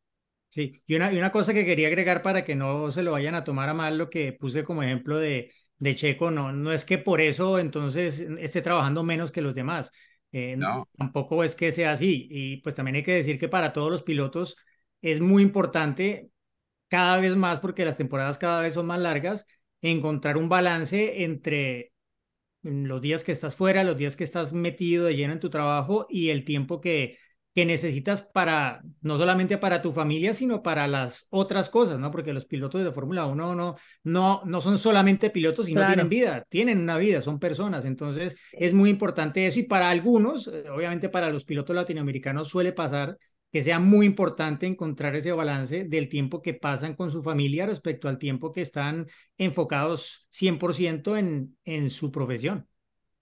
Sí, 0.50 0.82
y 0.86 0.94
una, 0.94 1.12
y 1.12 1.18
una 1.18 1.30
cosa 1.30 1.52
que 1.52 1.66
quería 1.66 1.88
agregar 1.88 2.22
para 2.22 2.44
que 2.44 2.54
no 2.54 2.90
se 2.90 3.02
lo 3.02 3.12
vayan 3.12 3.34
a 3.34 3.44
tomar 3.44 3.68
a 3.68 3.74
mal 3.74 3.98
lo 3.98 4.08
que 4.08 4.32
puse 4.32 4.64
como 4.64 4.82
ejemplo 4.82 5.18
de, 5.18 5.52
de 5.78 5.94
Checo, 5.94 6.30
no, 6.30 6.52
no 6.52 6.72
es 6.72 6.84
que 6.84 6.98
por 6.98 7.20
eso 7.20 7.58
entonces 7.58 8.20
esté 8.20 8.62
trabajando 8.62 9.02
menos 9.02 9.30
que 9.30 9.42
los 9.42 9.54
demás. 9.54 9.92
Eh, 10.32 10.56
no. 10.56 10.88
Tampoco 10.96 11.44
es 11.44 11.54
que 11.54 11.72
sea 11.72 11.92
así. 11.92 12.28
Y 12.30 12.58
pues 12.58 12.74
también 12.74 12.96
hay 12.96 13.02
que 13.02 13.14
decir 13.14 13.38
que 13.38 13.48
para 13.48 13.72
todos 13.72 13.90
los 13.90 14.02
pilotos 14.02 14.56
es 15.02 15.20
muy 15.20 15.42
importante 15.42 16.30
cada 16.88 17.18
vez 17.18 17.36
más, 17.36 17.60
porque 17.60 17.84
las 17.84 17.96
temporadas 17.96 18.38
cada 18.38 18.62
vez 18.62 18.74
son 18.74 18.86
más 18.86 19.00
largas, 19.00 19.46
encontrar 19.82 20.36
un 20.36 20.48
balance 20.48 21.22
entre 21.24 21.92
los 22.62 23.00
días 23.00 23.24
que 23.24 23.32
estás 23.32 23.54
fuera, 23.54 23.84
los 23.84 23.96
días 23.96 24.16
que 24.16 24.24
estás 24.24 24.52
metido 24.52 25.06
de 25.06 25.16
lleno 25.16 25.32
en 25.32 25.40
tu 25.40 25.50
trabajo 25.50 26.06
y 26.08 26.30
el 26.30 26.44
tiempo 26.44 26.80
que, 26.80 27.16
que 27.54 27.64
necesitas 27.64 28.22
para, 28.22 28.82
no 29.00 29.16
solamente 29.16 29.58
para 29.58 29.82
tu 29.82 29.90
familia, 29.90 30.34
sino 30.34 30.62
para 30.62 30.86
las 30.86 31.26
otras 31.30 31.70
cosas, 31.70 31.98
¿no? 31.98 32.10
Porque 32.10 32.32
los 32.32 32.46
pilotos 32.46 32.84
de 32.84 32.92
Fórmula 32.92 33.26
1 33.26 33.54
no, 33.54 33.76
no, 34.04 34.42
no 34.44 34.60
son 34.60 34.78
solamente 34.78 35.30
pilotos 35.30 35.68
y 35.68 35.74
no 35.74 35.86
tienen 35.86 36.08
vida, 36.08 36.44
tienen 36.48 36.78
una 36.78 36.98
vida, 36.98 37.20
son 37.20 37.38
personas. 37.38 37.84
Entonces, 37.84 38.36
es 38.52 38.74
muy 38.74 38.90
importante 38.90 39.46
eso 39.46 39.60
y 39.60 39.64
para 39.64 39.90
algunos, 39.90 40.48
eh, 40.48 40.70
obviamente 40.70 41.08
para 41.08 41.30
los 41.30 41.44
pilotos 41.44 41.74
latinoamericanos 41.74 42.48
suele 42.48 42.72
pasar 42.72 43.16
que 43.50 43.62
sea 43.62 43.78
muy 43.78 44.06
importante 44.06 44.66
encontrar 44.66 45.16
ese 45.16 45.32
balance 45.32 45.84
del 45.84 46.08
tiempo 46.08 46.42
que 46.42 46.54
pasan 46.54 46.94
con 46.94 47.10
su 47.10 47.22
familia 47.22 47.66
respecto 47.66 48.08
al 48.08 48.18
tiempo 48.18 48.52
que 48.52 48.60
están 48.60 49.06
enfocados 49.36 50.28
100% 50.30 51.16
en, 51.16 51.56
en 51.64 51.90
su 51.90 52.10
profesión. 52.10 52.68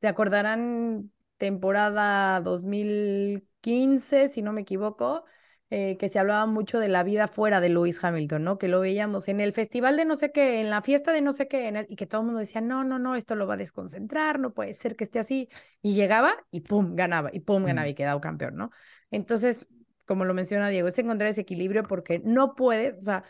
¿Se 0.00 0.09
acordarán 0.09 1.11
temporada 1.37 2.40
2015, 2.40 4.28
si 4.28 4.42
no 4.42 4.52
me 4.52 4.62
equivoco, 4.62 5.25
eh, 5.68 5.97
que 5.97 6.09
se 6.09 6.21
hablaba 6.21 6.47
mucho 6.47 6.78
de 6.78 6.88
la 6.88 7.02
vida 7.02 7.26
fuera 7.26 7.61
de 7.61 7.68
Lewis 7.68 8.02
Hamilton, 8.02 8.45
¿no? 8.45 8.56
Que 8.56 8.68
lo 8.68 8.80
veíamos 8.80 9.28
en 9.28 9.40
el 9.40 9.52
festival 9.52 9.97
de 9.97 10.04
no 10.04 10.14
sé 10.14 10.30
qué, 10.30 10.61
en 10.61 10.71
la 10.71 10.80
fiesta 10.80 11.12
de 11.12 11.23
no 11.23 11.33
sé 11.33 11.49
qué, 11.49 11.87
y 11.88 11.97
que 11.97 12.06
todo 12.06 12.21
el 12.21 12.26
mundo 12.26 12.40
decía, 12.40 12.61
no, 12.61 12.85
no, 12.85 12.99
no, 12.99 13.16
esto 13.16 13.35
lo 13.35 13.47
va 13.47 13.54
a 13.54 13.56
desconcentrar, 13.56 14.38
no 14.38 14.54
puede 14.54 14.75
ser 14.75 14.95
que 14.95 15.04
esté 15.04 15.18
así. 15.18 15.49
Y 15.83 15.95
llegaba 15.95 16.37
y 16.52 16.61
pum, 16.61 16.95
ganaba, 16.95 17.30
y 17.33 17.40
pum, 17.40 17.64
ganaba 17.64 17.88
y 17.88 17.95
quedaba 17.95 18.21
campeón, 18.21 18.56
¿no? 18.56 18.71
Entonces, 19.11 19.66
como 20.06 20.25
lo 20.25 20.34
menciona 20.34 20.68
Diego, 20.68 20.88
es 20.88 20.98
encontrar 20.98 21.30
ese 21.30 21.42
equilibrio 21.42 21.82
porque 21.82 22.20
no 22.20 22.54
puedes, 22.54 22.96
o 22.98 23.02
sea, 23.02 23.25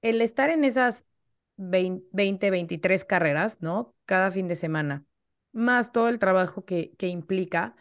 el 0.00 0.20
estar 0.20 0.50
en 0.50 0.64
esas 0.64 1.04
20, 1.56 2.50
23 2.50 3.04
carreras, 3.04 3.60
¿no? 3.60 3.94
Cada 4.06 4.30
fin 4.30 4.48
de 4.48 4.54
semana, 4.54 5.04
más 5.52 5.92
todo 5.92 6.08
el 6.08 6.18
trabajo 6.18 6.64
que, 6.64 6.94
que 6.96 7.08
implica. 7.08 7.76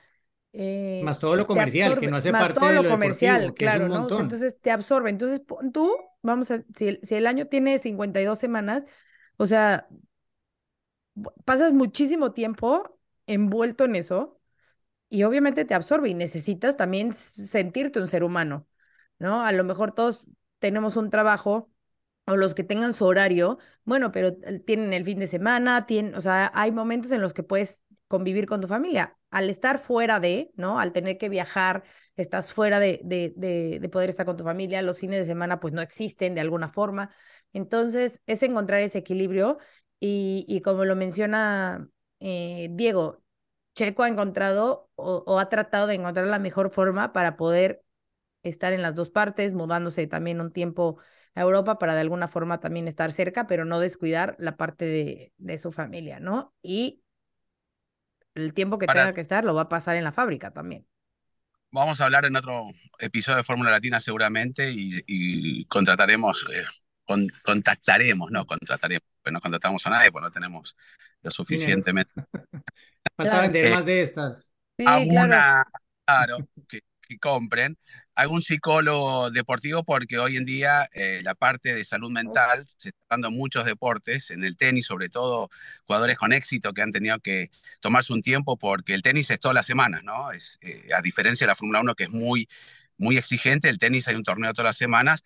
Eh, 0.51 1.01
más 1.03 1.19
todo 1.19 1.36
lo 1.36 1.45
comercial, 1.45 2.00
que 2.00 2.07
no 2.07 2.17
hace 2.17 2.31
parte 2.31 2.59
todo 2.59 2.69
de 2.69 2.81
lo, 2.81 2.89
comercial, 2.89 3.53
claro, 3.53 3.88
¿no? 3.88 4.01
entonces 4.19 4.59
te 4.59 4.71
absorbe. 4.71 5.12
Entonces 5.12 5.41
tú, 5.71 5.95
vamos 6.24 6.50
a, 6.50 6.63
si 6.75 6.88
el, 6.88 7.00
si 7.03 7.15
el 7.15 7.27
año 7.27 7.47
tiene 7.47 7.77
52 7.77 8.39
semanas, 8.39 8.86
o 9.38 9.45
sea, 9.45 9.88
pasas 11.45 11.74
muchísimo 11.74 12.31
tiempo 12.31 13.00
envuelto 13.27 13.86
en 13.86 13.95
eso 13.95 14.37
y 15.10 15.24
obviamente 15.24 15.66
te 15.66 15.74
absorbe 15.74 16.10
y 16.10 16.14
necesitas 16.14 16.78
también 16.78 17.14
sentirte 17.14 18.00
un 18.00 18.08
ser 18.08 18.24
humano, 18.24 18.68
¿no? 19.20 19.44
A 19.44 19.52
lo 19.52 19.64
mejor 19.64 19.94
todos 19.94 20.24
tenemos 20.60 20.98
un 20.98 21.10
trabajo 21.10 21.72
o 22.26 22.36
los 22.36 22.54
que 22.56 22.64
tengan 22.64 22.94
su 22.94 23.06
horario, 23.06 23.58
bueno, 23.86 24.12
pero 24.12 24.36
tienen 24.66 24.94
el 24.94 25.06
fin 25.06 25.20
de 25.20 25.28
semana, 25.28 25.86
tienen, 25.86 26.16
o 26.16 26.22
sea, 26.22 26.52
hay 26.54 26.72
momentos 26.72 27.12
en 27.12 27.22
los 27.22 27.34
que 27.34 27.44
puedes 27.44 27.80
convivir 28.08 28.48
con 28.48 28.62
tu 28.62 28.68
familia. 28.68 29.18
Al 29.30 29.50
estar 29.50 29.80
fuera 29.80 30.20
de, 30.20 30.52
¿no? 30.56 30.80
Al 30.80 30.94
tener 30.94 31.18
que 31.18 31.30
viajar, 31.30 31.84
estás 32.16 32.54
fuera 32.54 32.80
de, 32.80 33.00
de, 33.04 33.34
de, 33.36 33.90
poder 33.90 34.10
estar 34.10 34.26
con 34.26 34.38
tu 34.38 34.44
familia, 34.44 34.82
los 34.82 35.00
fines 35.00 35.20
de 35.20 35.26
semana 35.26 35.60
pues 35.60 35.74
no 35.74 35.82
existen 35.82 36.36
de 36.36 36.42
alguna 36.42 36.70
forma. 36.70 37.12
Entonces, 37.54 38.22
es 38.26 38.44
encontrar 38.44 38.82
ese 38.82 39.00
equilibrio 39.00 39.58
y, 40.00 40.46
y 40.48 40.62
como 40.62 40.86
lo 40.86 40.96
menciona 40.96 41.90
eh, 42.20 42.70
Diego, 42.72 43.24
Checo 43.77 44.01
ha 44.01 44.07
encontrado 44.07 44.89
o, 44.96 45.38
ha 45.38 45.50
tratado 45.50 45.86
de 45.86 45.93
encontrar 45.93 46.25
la 46.25 46.39
mejor 46.39 46.72
forma 46.72 47.13
para 47.13 47.38
poder 47.38 47.84
estar 48.41 48.74
en 48.74 48.81
las 48.81 48.96
dos 48.96 49.12
partes, 49.12 49.53
mudándose 49.53 50.07
también 50.07 50.41
un 50.41 50.51
tiempo 50.51 50.98
a 51.36 51.41
Europa 51.41 51.77
para 51.77 51.93
de 51.93 52.01
alguna 52.01 52.27
forma 52.27 52.60
también 52.60 52.88
estar 52.88 53.12
cerca, 53.12 53.46
pero 53.46 53.65
no 53.65 53.79
descuidar 53.79 54.36
la 54.39 54.57
parte 54.57 54.86
de, 54.86 55.31
de 55.38 55.60
su 55.60 55.72
familia, 55.72 56.19
¿no? 56.19 56.55
Y 56.63 57.03
el 58.34 58.55
tiempo 58.55 58.79
que 58.79 58.88
tenga 58.88 59.13
que 59.13 59.22
estar 59.22 59.46
lo 59.46 59.53
va 59.53 59.62
a 59.62 59.69
pasar 59.69 59.96
en 59.96 60.05
la 60.05 60.12
fábrica 60.12 60.50
también. 60.50 60.88
Vamos 61.69 62.01
a 62.01 62.05
hablar 62.05 62.25
en 62.25 62.36
otro 62.36 62.72
episodio 62.98 63.38
de 63.38 63.43
Fórmula 63.43 63.69
Latina 63.69 64.00
seguramente 64.00 64.72
y, 64.74 65.65
contrataremos, 65.65 66.48
eh, 66.51 66.65
contactaremos, 67.43 68.31
no, 68.31 68.48
contrataremos 68.48 69.07
pues 69.27 69.34
no 69.34 69.41
contratamos 69.41 69.86
a 69.86 69.89
nadie, 69.89 70.10
pues 70.10 70.24
no 70.24 70.31
tenemos 70.31 70.77
lo 71.22 71.31
suficientemente. 71.31 72.13
Falta 73.17 73.41
vender 73.41 73.71
más 73.74 73.86
de 73.86 74.01
estas. 74.01 74.53
Sí, 74.77 74.86
Alguna, 74.86 75.65
claro, 76.05 76.38
que, 76.69 76.81
que 77.01 77.17
compren 77.17 77.77
algún 78.17 78.41
psicólogo 78.41 79.29
deportivo 79.29 79.83
porque 79.83 80.17
hoy 80.17 80.38
en 80.38 80.45
día 80.45 80.89
eh, 80.93 81.21
la 81.24 81.36
parte 81.36 81.75
de 81.75 81.86
salud 81.86 82.09
mental 82.09 82.65
se 82.67 82.89
está 82.89 83.00
dando 83.12 83.29
muchos 83.29 83.63
deportes, 83.63 84.31
en 84.31 84.43
el 84.43 84.57
tenis 84.57 84.88
sobre 84.88 85.07
todo 85.09 85.50
jugadores 85.86 86.17
con 86.17 86.33
éxito 86.33 86.74
que 86.74 86.81
han 86.81 86.91
tenido 86.91 87.19
que 87.19 87.51
tomarse 87.79 88.13
un 88.13 88.24
tiempo 88.24 88.57
porque 88.57 88.95
el 88.95 89.03
tenis 89.03 89.29
es 89.29 89.39
todas 89.39 89.53
las 89.53 89.67
semanas, 89.67 90.03
¿no? 90.03 90.31
Es, 90.31 90.57
eh, 90.62 90.89
a 90.95 91.01
diferencia 91.03 91.45
de 91.45 91.50
la 91.50 91.55
Fórmula 91.55 91.81
1 91.81 91.93
que 91.93 92.05
es 92.05 92.09
muy, 92.09 92.50
muy 92.97 93.17
exigente, 93.17 93.69
el 93.69 93.77
tenis 93.77 94.07
hay 94.07 94.15
un 94.15 94.24
torneo 94.24 94.51
todas 94.53 94.69
las 94.69 94.77
semanas 94.77 95.24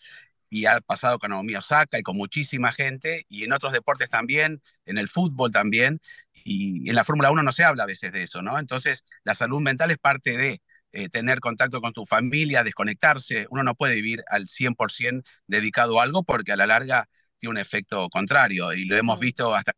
y 0.51 0.65
ha 0.65 0.81
pasado 0.81 1.17
con 1.17 1.31
Naomi 1.31 1.55
Osaka 1.55 1.97
y 1.97 2.03
con 2.03 2.17
muchísima 2.17 2.73
gente, 2.73 3.25
y 3.29 3.45
en 3.45 3.53
otros 3.53 3.73
deportes 3.73 4.09
también, 4.09 4.61
en 4.85 4.97
el 4.97 5.07
fútbol 5.07 5.51
también, 5.51 6.01
y 6.33 6.89
en 6.89 6.95
la 6.95 7.05
Fórmula 7.05 7.31
1 7.31 7.41
no 7.41 7.51
se 7.53 7.63
habla 7.63 7.83
a 7.83 7.87
veces 7.87 8.11
de 8.11 8.23
eso, 8.23 8.41
¿no? 8.41 8.59
Entonces, 8.59 9.05
la 9.23 9.33
salud 9.33 9.61
mental 9.61 9.91
es 9.91 9.97
parte 9.97 10.37
de, 10.37 10.61
eh, 10.93 11.07
tener 11.07 11.39
contacto 11.39 11.79
con 11.79 11.93
tu 11.93 12.05
familia, 12.05 12.65
desconectarse. 12.65 13.47
Uno 13.49 13.63
no 13.63 13.75
puede 13.75 13.95
vivir 13.95 14.23
al 14.27 14.47
100% 14.47 15.23
dedicado 15.47 15.99
a 15.99 16.03
algo 16.03 16.23
porque 16.23 16.51
a 16.51 16.57
la 16.57 16.67
larga 16.67 17.07
tiene 17.37 17.51
un 17.51 17.57
efecto 17.57 18.09
contrario 18.09 18.73
y 18.73 18.83
lo 18.83 18.97
hemos 18.97 19.17
visto 19.17 19.55
hasta 19.55 19.71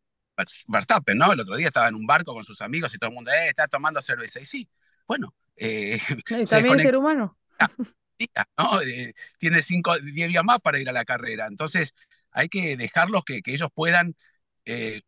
Verstappen, 0.66 1.16
¿no? 1.16 1.32
El 1.32 1.38
otro 1.38 1.56
día 1.56 1.68
estaba 1.68 1.86
en 1.86 1.94
un 1.94 2.06
barco 2.06 2.34
con 2.34 2.42
sus 2.42 2.60
amigos 2.62 2.92
y 2.92 2.98
todo 2.98 3.10
el 3.10 3.14
mundo 3.14 3.30
eh, 3.30 3.50
está 3.50 3.68
tomando 3.68 4.02
cerveza. 4.02 4.40
Y 4.40 4.44
sí, 4.44 4.68
bueno. 5.06 5.32
Eh, 5.56 6.00
también 6.50 6.80
ser 6.80 6.96
humano. 6.98 7.38
¿No? 8.58 8.80
Eh, 8.82 9.14
tiene 9.38 9.62
cinco, 9.62 9.98
diez 9.98 10.28
días 10.28 10.44
más 10.44 10.60
para 10.60 10.78
ir 10.78 10.88
a 10.88 10.92
la 10.92 11.04
carrera. 11.04 11.46
Entonces, 11.46 11.94
hay 12.30 12.48
que 12.48 12.76
dejarlos 12.76 13.24
que, 13.24 13.42
que 13.42 13.52
ellos 13.52 13.70
puedan 13.74 14.16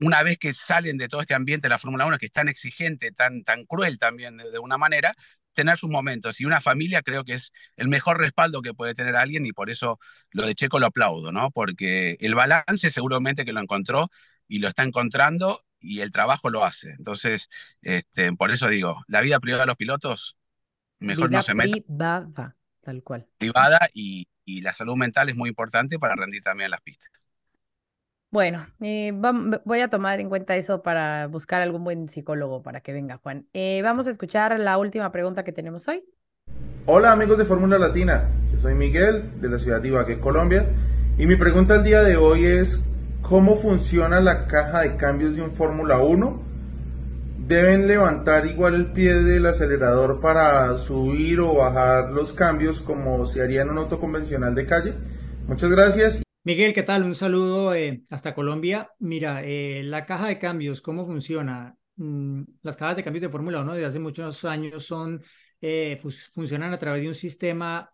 una 0.00 0.23
vez 0.23 0.37
que 0.38 0.52
salen 0.52 0.99
de 0.99 1.08
todo 1.08 1.23
este 1.23 1.35
ambiente 1.35 1.66
de 1.66 1.70
la 1.70 1.78
Fórmula 1.78 2.04
1, 2.04 2.18
que 2.18 2.26
es 2.26 2.32
tan 2.32 2.49
exigente, 2.49 3.11
tan, 3.12 3.42
tan 3.42 3.64
cruel 3.64 3.99
también 3.99 4.37
de, 4.37 4.50
de, 4.50 4.58
una 4.58 4.76
manera, 4.76 5.14
tener 5.56 5.76
sus 5.76 5.90
momentos. 5.90 6.40
Y 6.40 6.44
una 6.44 6.61
familia 6.61 7.02
creo 7.02 7.25
que 7.25 7.32
es 7.32 7.52
el 7.76 7.88
mejor 7.88 8.18
respaldo 8.18 8.62
que 8.62 8.75
puede 8.75 8.94
tener 8.94 9.16
alguien 9.16 9.46
y 9.46 9.52
por 9.52 9.70
eso 9.70 9.99
lo 10.30 10.46
de 10.46 10.54
Checo 10.54 10.78
lo 10.78 10.87
aplaudo, 10.87 11.32
¿no? 11.32 11.50
Porque 11.50 12.16
el 12.20 12.37
balance 12.37 12.90
seguramente 12.90 13.44
que 13.44 13.52
lo 13.52 13.61
encontró 13.61 14.11
y 14.46 14.58
lo 14.61 14.68
está 14.68 14.85
encontrando 14.85 15.64
y 15.80 16.00
el 16.00 16.12
trabajo 16.12 16.50
lo 16.50 16.64
hace. 16.64 16.90
Entonces, 16.90 17.49
este, 17.82 18.32
por 18.35 18.52
eso 18.52 18.68
digo, 18.68 19.02
la 19.08 19.23
vida 19.23 19.40
privada 19.40 19.64
de 19.64 19.68
los 19.68 19.76
pilotos 19.76 20.37
mejor 20.99 21.30
no 21.30 21.42
se 21.42 21.54
mete. 21.54 21.82
Privada, 21.82 22.56
tal 22.87 23.02
cual. 23.02 23.26
Privada 23.37 23.81
y, 23.93 24.28
y 24.45 24.61
la 24.61 24.73
salud 24.73 24.95
mental 24.95 25.28
es 25.28 25.37
muy 25.37 25.49
importante 25.49 25.99
para 25.99 26.14
rendir 26.14 26.43
también 26.43 26.66
en 26.66 26.71
las 26.71 26.81
pistas. 26.81 27.11
Bueno, 28.31 28.66
eh, 28.81 29.12
voy 29.64 29.81
a 29.81 29.88
tomar 29.88 30.21
en 30.21 30.28
cuenta 30.28 30.57
eso 30.57 30.83
para 30.83 31.26
buscar 31.26 31.62
algún 31.62 31.83
buen 31.83 32.09
psicólogo 32.09 32.62
para 32.62 32.81
que 32.81 32.93
venga, 32.93 33.16
Juan. 33.16 33.47
Eh, 33.55 33.81
vamos 33.83 34.07
a 34.07 34.11
escuchar 34.11 34.59
la 34.61 34.78
última 34.78 35.11
pregunta 35.11 35.43
que 35.43 35.52
tenemos 35.52 35.88
hoy. 35.88 36.05
Hola 36.87 37.11
amigos 37.11 37.38
de 37.38 37.45
Fórmula 37.45 37.78
Latina, 37.78 38.28
yo 38.52 38.61
soy 38.61 38.75
Miguel 38.75 39.40
de 39.40 39.49
la 39.49 39.59
ciudad 39.59 39.81
de 39.81 39.88
Ibagué, 39.88 40.21
Colombia, 40.21 40.66
y 41.19 41.26
mi 41.26 41.35
pregunta 41.35 41.75
el 41.75 41.83
día 41.83 42.02
de 42.02 42.16
hoy 42.16 42.45
es 42.45 42.78
¿cómo 43.23 43.57
funciona 43.57 44.21
la 44.21 44.47
caja 44.47 44.83
de 44.83 44.97
cambios 44.97 45.35
de 45.35 45.43
un 45.43 45.52
Fórmula 45.52 45.99
1? 45.99 46.46
¿Deben 47.47 47.87
levantar 47.87 48.45
igual 48.47 48.75
el 48.75 48.93
pie 48.93 49.15
del 49.23 49.47
acelerador 49.47 50.21
para 50.21 50.76
subir 50.79 51.38
o 51.38 51.55
bajar 51.55 52.11
los 52.11 52.33
cambios 52.33 52.81
como 52.81 53.25
se 53.26 53.41
haría 53.41 53.62
en 53.62 53.71
un 53.71 53.79
auto 53.79 54.00
convencional 54.00 54.53
de 54.53 54.67
calle? 54.67 54.95
Muchas 55.47 55.71
gracias 55.71 56.26
Miguel, 56.47 56.73
¿qué 56.73 56.83
tal? 56.83 57.03
Un 57.03 57.17
saludo 57.17 57.75
eh, 57.75 58.03
hasta 58.11 58.33
Colombia. 58.33 58.91
Mira, 59.00 59.45
eh, 59.45 59.83
la 59.85 60.07
caja 60.07 60.26
de 60.26 60.38
cambios, 60.38 60.80
¿cómo 60.80 61.06
funciona? 61.06 61.76
Mm, 61.97 62.43
las 62.63 62.76
cajas 62.76 62.97
de 62.97 63.04
cambios 63.04 63.23
de 63.23 63.28
Fórmula 63.28 63.61
1 63.61 63.75
desde 63.75 63.87
hace 63.87 63.99
muchos 63.99 64.45
años 64.45 64.85
son, 64.85 65.23
eh, 65.61 66.00
funcionan 66.32 66.73
a 66.73 66.78
través 66.78 67.02
de 67.02 67.09
un 67.09 67.15
sistema 67.15 67.91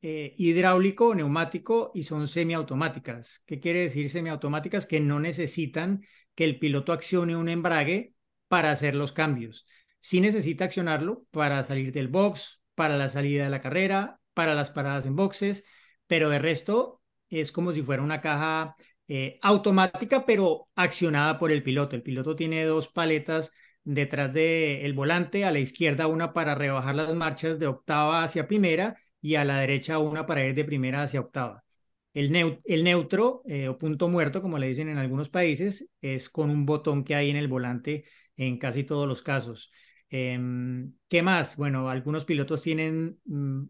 hidráulico, 0.00 1.16
neumático 1.16 1.90
y 1.94 2.04
son 2.04 2.28
semiautomáticas. 2.28 3.42
¿Qué 3.44 3.58
quiere 3.58 3.80
decir 3.80 4.08
semiautomáticas? 4.08 4.86
Que 4.86 5.00
no 5.00 5.18
necesitan 5.18 6.00
que 6.32 6.44
el 6.44 6.60
piloto 6.60 6.92
accione 6.92 7.34
un 7.34 7.48
embrague 7.48 8.14
para 8.48 8.70
hacer 8.70 8.94
los 8.94 9.12
cambios. 9.12 9.66
Sí 10.00 10.20
necesita 10.20 10.64
accionarlo 10.64 11.24
para 11.30 11.62
salir 11.62 11.92
del 11.92 12.08
box, 12.08 12.62
para 12.74 12.96
la 12.96 13.08
salida 13.08 13.44
de 13.44 13.50
la 13.50 13.60
carrera, 13.60 14.20
para 14.34 14.54
las 14.54 14.70
paradas 14.70 15.06
en 15.06 15.16
boxes, 15.16 15.64
pero 16.06 16.28
de 16.28 16.38
resto 16.38 17.02
es 17.28 17.52
como 17.52 17.72
si 17.72 17.82
fuera 17.82 18.02
una 18.02 18.20
caja 18.20 18.76
eh, 19.08 19.38
automática, 19.42 20.24
pero 20.26 20.68
accionada 20.74 21.38
por 21.38 21.50
el 21.52 21.62
piloto. 21.62 21.96
El 21.96 22.02
piloto 22.02 22.36
tiene 22.36 22.64
dos 22.64 22.88
paletas 22.88 23.52
detrás 23.84 24.32
del 24.32 24.92
volante, 24.94 25.44
a 25.44 25.52
la 25.52 25.60
izquierda 25.60 26.06
una 26.06 26.32
para 26.32 26.54
rebajar 26.54 26.94
las 26.94 27.14
marchas 27.14 27.58
de 27.58 27.66
octava 27.66 28.22
hacia 28.22 28.48
primera 28.48 28.96
y 29.20 29.36
a 29.36 29.44
la 29.44 29.58
derecha 29.58 29.98
una 29.98 30.26
para 30.26 30.44
ir 30.44 30.54
de 30.54 30.64
primera 30.64 31.02
hacia 31.02 31.20
octava. 31.20 31.64
El, 32.14 32.60
el 32.64 32.84
neutro 32.84 33.42
eh, 33.46 33.68
o 33.68 33.78
punto 33.78 34.08
muerto, 34.08 34.40
como 34.42 34.58
le 34.58 34.68
dicen 34.68 34.88
en 34.88 34.98
algunos 34.98 35.28
países, 35.28 35.90
es 36.00 36.28
con 36.28 36.50
un 36.50 36.66
botón 36.66 37.04
que 37.04 37.14
hay 37.14 37.30
en 37.30 37.36
el 37.36 37.48
volante 37.48 38.04
en 38.36 38.58
casi 38.58 38.84
todos 38.84 39.08
los 39.08 39.22
casos. 39.22 39.70
Em, 40.08 40.94
¿Qué 41.08 41.22
más? 41.22 41.56
Bueno, 41.56 41.88
algunos 41.90 42.24
pilotos 42.24 42.62
tienen 42.62 43.18
mm, 43.24 43.64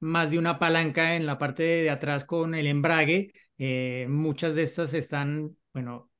más 0.00 0.30
de 0.30 0.38
una 0.38 0.58
palanca 0.58 1.16
en 1.16 1.26
la 1.26 1.38
parte 1.38 1.62
de 1.62 1.90
atrás 1.90 2.24
con 2.24 2.54
el 2.54 2.66
embrague. 2.66 3.32
Eh, 3.58 4.06
muchas 4.08 4.54
de 4.54 4.62
estas 4.62 4.94
están, 4.94 5.56
bueno, 5.72 6.10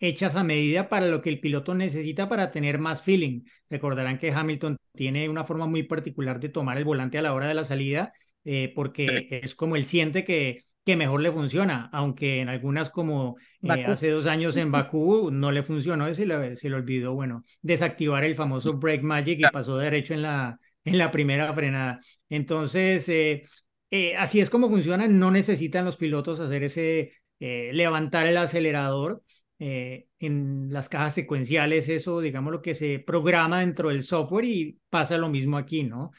hechas 0.00 0.36
a 0.36 0.44
medida 0.44 0.88
para 0.88 1.06
lo 1.06 1.20
que 1.20 1.30
el 1.30 1.40
piloto 1.40 1.74
necesita 1.74 2.28
para 2.28 2.50
tener 2.50 2.78
más 2.78 3.02
feeling. 3.02 3.42
Recordarán 3.70 4.18
que 4.18 4.30
Hamilton 4.32 4.76
tiene 4.94 5.28
una 5.28 5.44
forma 5.44 5.66
muy 5.66 5.82
particular 5.84 6.40
de 6.40 6.48
tomar 6.50 6.78
el 6.78 6.84
volante 6.84 7.18
a 7.18 7.22
la 7.22 7.34
hora 7.34 7.48
de 7.48 7.54
la 7.54 7.64
salida, 7.64 8.12
eh, 8.44 8.72
porque 8.74 9.28
es 9.30 9.54
como 9.54 9.76
él 9.76 9.84
siente 9.84 10.24
que, 10.24 10.64
que 10.88 10.96
mejor 10.96 11.20
le 11.20 11.30
funciona, 11.30 11.90
aunque 11.92 12.40
en 12.40 12.48
algunas 12.48 12.88
como 12.88 13.36
eh, 13.60 13.84
hace 13.84 14.08
dos 14.08 14.24
años 14.24 14.56
en 14.56 14.72
Bakú 14.72 15.30
no 15.30 15.52
le 15.52 15.62
funcionó, 15.62 16.14
se 16.14 16.24
le, 16.24 16.56
se 16.56 16.70
le 16.70 16.76
olvidó, 16.76 17.12
bueno, 17.12 17.44
desactivar 17.60 18.24
el 18.24 18.34
famoso 18.34 18.72
Break 18.72 19.02
Magic 19.02 19.38
y 19.38 19.52
pasó 19.52 19.76
derecho 19.76 20.14
en 20.14 20.22
la, 20.22 20.58
en 20.84 20.96
la 20.96 21.10
primera 21.10 21.52
frenada. 21.52 22.00
Entonces, 22.30 23.06
eh, 23.10 23.42
eh, 23.90 24.16
así 24.16 24.40
es 24.40 24.48
como 24.48 24.70
funciona. 24.70 25.06
No 25.08 25.30
necesitan 25.30 25.84
los 25.84 25.98
pilotos 25.98 26.40
hacer 26.40 26.62
ese, 26.62 27.12
levantar 27.38 28.26
el 28.26 28.38
acelerador. 28.38 29.22
en 29.58 30.72
las 30.72 30.88
cajas 30.88 31.12
secuenciales, 31.12 31.90
eso, 31.90 32.22
digamos, 32.22 32.50
lo 32.50 32.62
que 32.62 32.72
se 32.72 32.98
programa 33.00 33.60
dentro 33.60 33.90
del 33.90 34.04
software 34.04 34.46
y 34.46 34.78
pasa 34.88 35.18
lo 35.18 35.28
mismo 35.28 35.58
aquí, 35.58 35.82
¿no? 35.82 36.12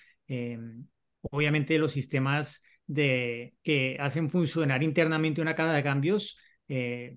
obviamente 1.31 1.79
los 1.79 1.91
sistemas 1.91 2.61
de, 2.89 3.53
que 3.63 3.97
hacen 3.99 4.29
funcionar 4.29 4.83
internamente 4.83 5.41
una 5.41 5.55
caja 5.55 5.73
de 5.73 5.83
cambios 5.83 6.37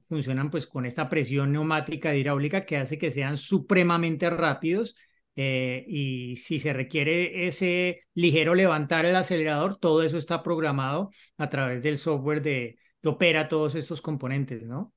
funcionan 0.09 0.51
pues 0.51 0.67
con 0.67 0.87
esta 0.87 1.11
presión 1.11 1.53
neumática 1.53 2.15
hidráulica 2.17 2.65
que 2.65 2.79
hace 2.79 2.97
que 2.97 3.11
sean 3.11 3.37
supremamente 3.37 4.31
rápidos 4.31 4.97
eh, 5.35 5.85
y 5.89 6.37
si 6.37 6.59
se 6.59 6.73
requiere 6.73 7.47
ese 7.47 8.03
ligero 8.15 8.55
levantar 8.55 9.07
el 9.07 9.17
acelerador, 9.17 9.77
todo 9.79 10.03
eso 10.03 10.19
está 10.19 10.43
programado 10.43 11.11
a 11.39 11.49
través 11.49 11.83
del 11.83 11.99
software 11.99 12.43
de, 12.43 12.79
que 13.01 13.09
opera 13.09 13.49
todos 13.49 13.75
estos 13.75 14.03
componentes, 14.03 14.65
¿no? 14.65 14.93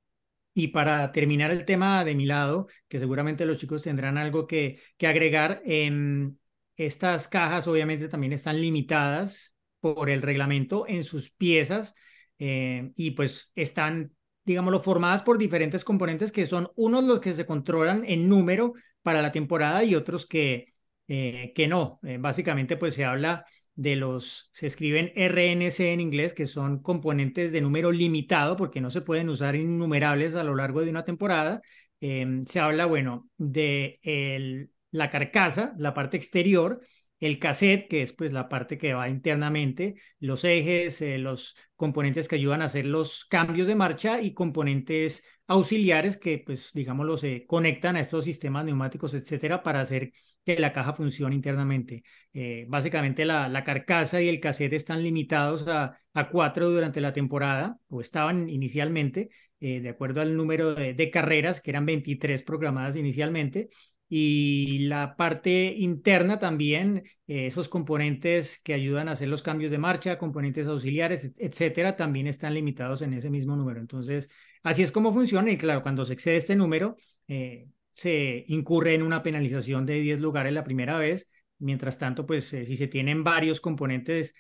Y 0.54 0.70
para 0.70 1.12
terminar 1.12 1.52
el 1.52 1.66
tema 1.66 2.04
de 2.06 2.16
mi 2.16 2.26
lado, 2.26 2.68
que 2.88 3.00
seguramente 3.00 3.46
los 3.46 3.58
chicos 3.58 3.84
tendrán 3.84 4.18
algo 4.18 4.48
que, 4.48 4.80
que 4.98 5.08
agregar, 5.08 5.62
en 5.66 6.40
estas 6.78 7.28
cajas 7.28 7.68
obviamente 7.68 8.10
también 8.10 8.34
están 8.34 8.60
limitadas 8.60 9.55
por 9.94 10.10
el 10.10 10.24
reglamento 10.24 10.86
en 10.88 11.04
sus 11.04 11.30
piezas 11.30 11.94
eh, 12.40 12.92
y 12.96 13.12
pues 13.12 13.52
están, 13.54 14.12
digámoslo, 14.44 14.80
formadas 14.80 15.22
por 15.22 15.38
diferentes 15.38 15.84
componentes 15.84 16.32
que 16.32 16.48
son 16.48 16.72
unos 16.76 17.04
los 17.04 17.20
que 17.20 17.34
se 17.34 17.46
controlan 17.46 18.04
en 18.04 18.28
número 18.28 18.74
para 19.04 19.22
la 19.22 19.32
temporada 19.32 19.84
y 19.84 19.94
otros 19.94 20.26
que, 20.26 20.74
eh, 21.08 21.54
que 21.56 21.68
no. 21.68 22.00
Eh, 22.02 22.18
básicamente, 22.20 22.78
pues 22.78 22.96
se 22.96 23.06
habla 23.06 23.46
de 23.76 23.96
los, 23.96 24.50
se 24.54 24.66
escriben 24.66 25.12
RNC 25.16 25.94
en 25.94 26.00
inglés, 26.00 26.34
que 26.34 26.48
son 26.48 26.82
componentes 26.82 27.52
de 27.52 27.62
número 27.62 27.92
limitado, 27.92 28.56
porque 28.56 28.82
no 28.82 28.90
se 28.90 29.02
pueden 29.02 29.30
usar 29.30 29.56
innumerables 29.56 30.36
a 30.36 30.44
lo 30.44 30.56
largo 30.56 30.82
de 30.82 30.90
una 30.90 31.06
temporada. 31.06 31.62
Em, 32.00 32.44
se 32.46 32.60
habla, 32.60 32.88
bueno, 32.88 33.30
de 33.38 34.00
el, 34.02 34.72
la 34.90 35.12
carcasa, 35.12 35.76
la 35.78 35.94
parte 35.94 36.18
exterior, 36.18 36.82
el 37.20 37.40
cassette, 37.40 37.88
que 37.88 38.02
es 38.02 38.14
pues 38.14 38.32
la 38.32 38.50
parte 38.50 38.78
que 38.78 38.94
va 38.94 39.10
internamente, 39.10 39.96
los 40.20 40.44
ejes, 40.44 41.02
eh, 41.02 41.18
los 41.18 41.56
componentes 41.76 42.28
que 42.28 42.36
ayudan 42.36 42.62
a 42.62 42.66
hacer 42.66 42.86
los 42.86 43.26
cambios 43.26 43.68
de 43.68 43.76
marcha 43.76 44.22
y 44.22 44.34
componentes 44.34 45.24
auxiliares 45.48 46.18
que 46.18 46.42
pues 46.44 46.72
digámoslo 46.74 47.18
se 47.18 47.46
conectan 47.46 47.96
a 47.96 48.00
estos 48.00 48.26
sistemas 48.26 48.66
neumáticos, 48.66 49.14
etcétera, 49.14 49.64
para 49.64 49.82
hacer 49.82 50.12
que 50.46 50.60
la 50.60 50.74
caja 50.74 50.94
funcione 50.94 51.36
internamente. 51.36 52.04
Eh, 52.34 52.66
básicamente 52.68 53.26
la, 53.26 53.50
la, 53.50 53.64
carcasa 53.64 54.22
y 54.22 54.30
el 54.30 54.40
cassette 54.40 54.74
están 54.74 55.04
limitados 55.04 55.68
a, 55.68 55.98
a 56.14 56.30
cuatro 56.30 56.70
durante 56.70 57.02
la 57.02 57.14
temporada, 57.14 57.80
o 57.88 58.02
estaban 58.02 58.50
inicialmente, 58.50 59.30
eh, 59.60 59.80
de 59.82 59.90
acuerdo 59.90 60.22
al 60.22 60.36
número 60.38 60.76
de, 60.76 60.94
de, 60.94 61.12
carreras, 61.12 61.62
que 61.62 61.72
eran 61.72 61.86
23 61.86 62.44
programadas 62.44 62.96
inicialmente. 62.96 63.70
Y 64.08 64.80
la 64.88 65.16
parte 65.16 65.74
interna 65.78 66.38
también, 66.38 67.04
eh, 67.28 67.48
esos 67.48 67.68
componentes 67.70 68.62
que 68.64 68.74
ayudan 68.74 69.08
a 69.08 69.14
hacer 69.14 69.28
los 69.28 69.42
cambios 69.42 69.72
de 69.72 69.80
marcha, 69.80 70.18
componentes 70.18 70.68
auxiliares, 70.68 71.32
etcétera, 71.38 71.96
también 71.96 72.28
están 72.28 72.54
limitados 72.54 73.02
en 73.02 73.14
ese 73.14 73.30
mismo 73.30 73.56
número. 73.56 73.80
Entonces, 73.80 74.30
así 74.64 74.84
es 74.84 74.92
como 74.92 75.12
funciona. 75.14 75.52
Y 75.52 75.58
claro, 75.58 75.82
cuando 75.82 76.06
se 76.06 76.14
excede 76.14 76.38
este 76.38 76.56
número, 76.56 76.98
eh, 77.28 77.68
se 77.90 78.46
incurre 78.48 78.94
en 78.94 79.02
una 79.02 79.24
penalización 79.24 79.86
de 79.86 80.00
10 80.02 80.22
lugares 80.22 80.54
la 80.54 80.64
primera 80.64 80.98
vez. 80.98 81.30
Mientras 81.58 81.98
tanto, 81.98 82.26
pues 82.26 82.54
eh, 82.54 82.66
si 82.66 82.76
se 82.76 82.88
tienen 82.88 83.24
varios 83.24 83.60
componentes 83.60 84.34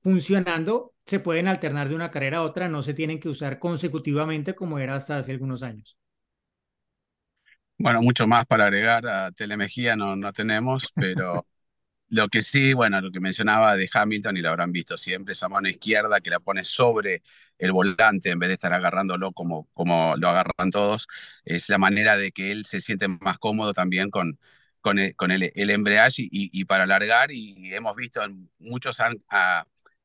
funcionando, 0.00 0.94
se 1.06 1.20
pueden 1.20 1.48
alternar 1.48 1.88
de 1.88 1.94
una 1.94 2.10
carrera 2.10 2.38
a 2.38 2.42
otra, 2.42 2.68
no 2.68 2.82
se 2.82 2.94
tienen 2.94 3.18
que 3.20 3.28
usar 3.28 3.58
consecutivamente 3.58 4.54
como 4.54 4.78
era 4.78 4.94
hasta 4.94 5.16
hace 5.18 5.32
algunos 5.32 5.62
años. 5.62 5.96
Bueno, 7.82 8.00
mucho 8.00 8.28
más 8.28 8.46
para 8.46 8.66
agregar 8.66 9.06
a 9.08 9.32
Telemejía 9.32 9.96
no, 9.96 10.14
no 10.14 10.32
tenemos, 10.32 10.92
pero 10.94 11.48
lo 12.08 12.28
que 12.28 12.42
sí, 12.42 12.74
bueno, 12.74 13.00
lo 13.00 13.10
que 13.10 13.20
mencionaba 13.20 13.76
de 13.76 13.90
Hamilton, 13.92 14.36
y 14.36 14.42
lo 14.42 14.50
habrán 14.50 14.72
visto 14.72 14.96
siempre, 14.96 15.32
esa 15.32 15.48
mano 15.48 15.68
izquierda 15.68 16.20
que 16.20 16.30
la 16.30 16.40
pone 16.40 16.64
sobre 16.64 17.22
el 17.58 17.72
volante 17.72 18.30
en 18.30 18.38
vez 18.38 18.48
de 18.50 18.54
estar 18.54 18.72
agarrándolo 18.72 19.32
como, 19.32 19.68
como 19.74 20.16
lo 20.16 20.28
agarran 20.28 20.70
todos, 20.70 21.08
es 21.44 21.68
la 21.70 21.78
manera 21.78 22.16
de 22.16 22.32
que 22.32 22.52
él 22.52 22.64
se 22.66 22.80
siente 22.80 23.08
más 23.08 23.38
cómodo 23.38 23.74
también 23.74 24.10
con, 24.10 24.38
con 24.80 25.00
el, 25.00 25.16
con 25.16 25.32
el, 25.32 25.50
embrague 25.54 26.14
y, 26.18 26.28
y, 26.60 26.64
para 26.66 26.84
alargar, 26.84 27.32
y 27.32 27.74
hemos 27.74 27.96
visto, 27.96 28.22
muchos 28.60 29.00
han 29.00 29.22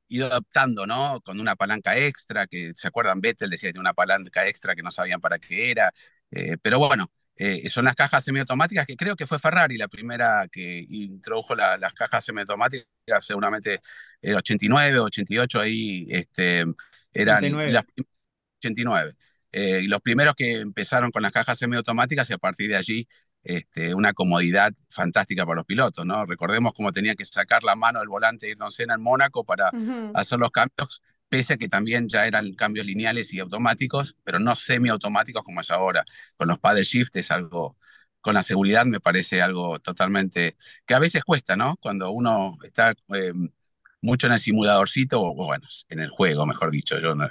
ido 0.08 0.28
adaptando, 0.28 0.88
¿no? 0.88 1.22
Con 1.22 1.40
una 1.40 1.56
palanca 1.56 1.98
extra, 1.98 2.48
que 2.48 2.74
se 2.76 2.88
acuerdan, 2.88 3.22
Vettel 3.22 3.50
decía 3.52 3.72
que 3.74 3.80
una 3.80 3.94
palanca 3.94 4.48
extra 4.48 4.76
que 4.76 4.84
no 4.84 4.92
sabían 4.92 5.22
para 5.22 5.40
qué 5.40 5.72
era, 5.72 5.94
eh, 6.32 6.58
pero 6.62 6.80
bueno, 6.80 7.12
eh, 7.38 7.70
son 7.70 7.86
las 7.86 7.96
cajas 7.96 8.24
semiautomáticas, 8.24 8.86
que 8.86 8.96
creo 8.96 9.16
que 9.16 9.28
fue 9.28 9.38
Ferrari 9.38 9.78
la 9.78 9.88
primera 9.88 10.48
que 10.52 10.86
introdujo 10.90 11.56
las 11.56 11.94
cajas 11.94 12.26
semiautomáticas, 12.26 12.88
seguramente 13.20 13.80
el 14.22 14.36
89, 14.36 15.00
88, 15.00 15.60
ahí 15.60 16.08
este, 16.10 16.66
eran 17.14 17.38
89. 17.38 17.72
las 17.72 17.86
89. 18.60 19.14
Eh, 19.52 19.82
y 19.84 19.88
los 19.88 20.02
primeros 20.02 20.36
que 20.36 20.60
empezaron 20.60 21.12
con 21.12 21.22
las 21.22 21.32
cajas 21.32 21.58
semiautomáticas 21.58 22.30
y 22.30 22.34
a 22.34 22.38
partir 22.38 22.70
de 22.70 22.76
allí 22.76 23.08
este, 23.44 23.94
una 23.94 24.14
comodidad 24.14 24.74
fantástica 24.90 25.46
para 25.46 25.58
los 25.58 25.66
pilotos, 25.66 26.06
¿no? 26.06 26.26
Recordemos 26.26 26.74
cómo 26.74 26.92
tenía 26.92 27.16
que 27.16 27.24
sacar 27.24 27.64
la 27.64 27.76
mano 27.76 28.00
del 28.00 28.10
volante 28.10 28.46
de 28.46 28.52
Ayrton 28.54 28.72
Senna 28.72 28.96
en 28.96 29.02
Mónaco 29.02 29.46
para 29.46 29.70
uh 29.72 29.78
-huh. 29.78 30.12
hacer 30.16 30.40
los 30.40 30.52
cambios 30.52 31.02
pese 31.30 31.54
a 31.54 31.58
que 31.58 31.68
también 31.68 32.08
ya 32.08 32.26
eran 32.26 32.54
cambios 32.54 32.86
lineales 32.86 33.34
y 33.34 33.40
automáticos, 33.40 34.16
pero 34.24 34.40
no 34.40 34.56
semiautomáticos 34.56 35.44
como 35.44 35.62
es 35.62 35.72
ahora. 35.72 36.04
Con 36.36 36.48
los 36.48 36.60
paddle 36.60 36.84
shift 36.84 37.16
es 37.18 37.32
algo, 37.32 37.78
con 38.22 38.34
la 38.34 38.44
seguridad 38.44 38.86
me 38.86 39.00
parece 39.00 39.42
algo 39.42 39.80
totalmente, 39.80 40.58
que 40.86 40.94
a 40.94 41.00
veces 41.00 41.24
cuesta, 41.24 41.56
¿no? 41.56 41.78
Cuando 41.78 42.12
uno 42.12 42.58
está 42.64 42.94
eh, 43.14 43.34
mucho 44.02 44.28
en 44.28 44.34
el 44.34 44.40
simuladorcito, 44.40 45.20
o 45.20 45.34
bueno, 45.34 45.68
en 45.90 46.00
el 46.00 46.10
juego, 46.10 46.46
mejor 46.46 46.72
dicho, 46.72 46.98
yo 47.00 47.16
no. 47.16 47.30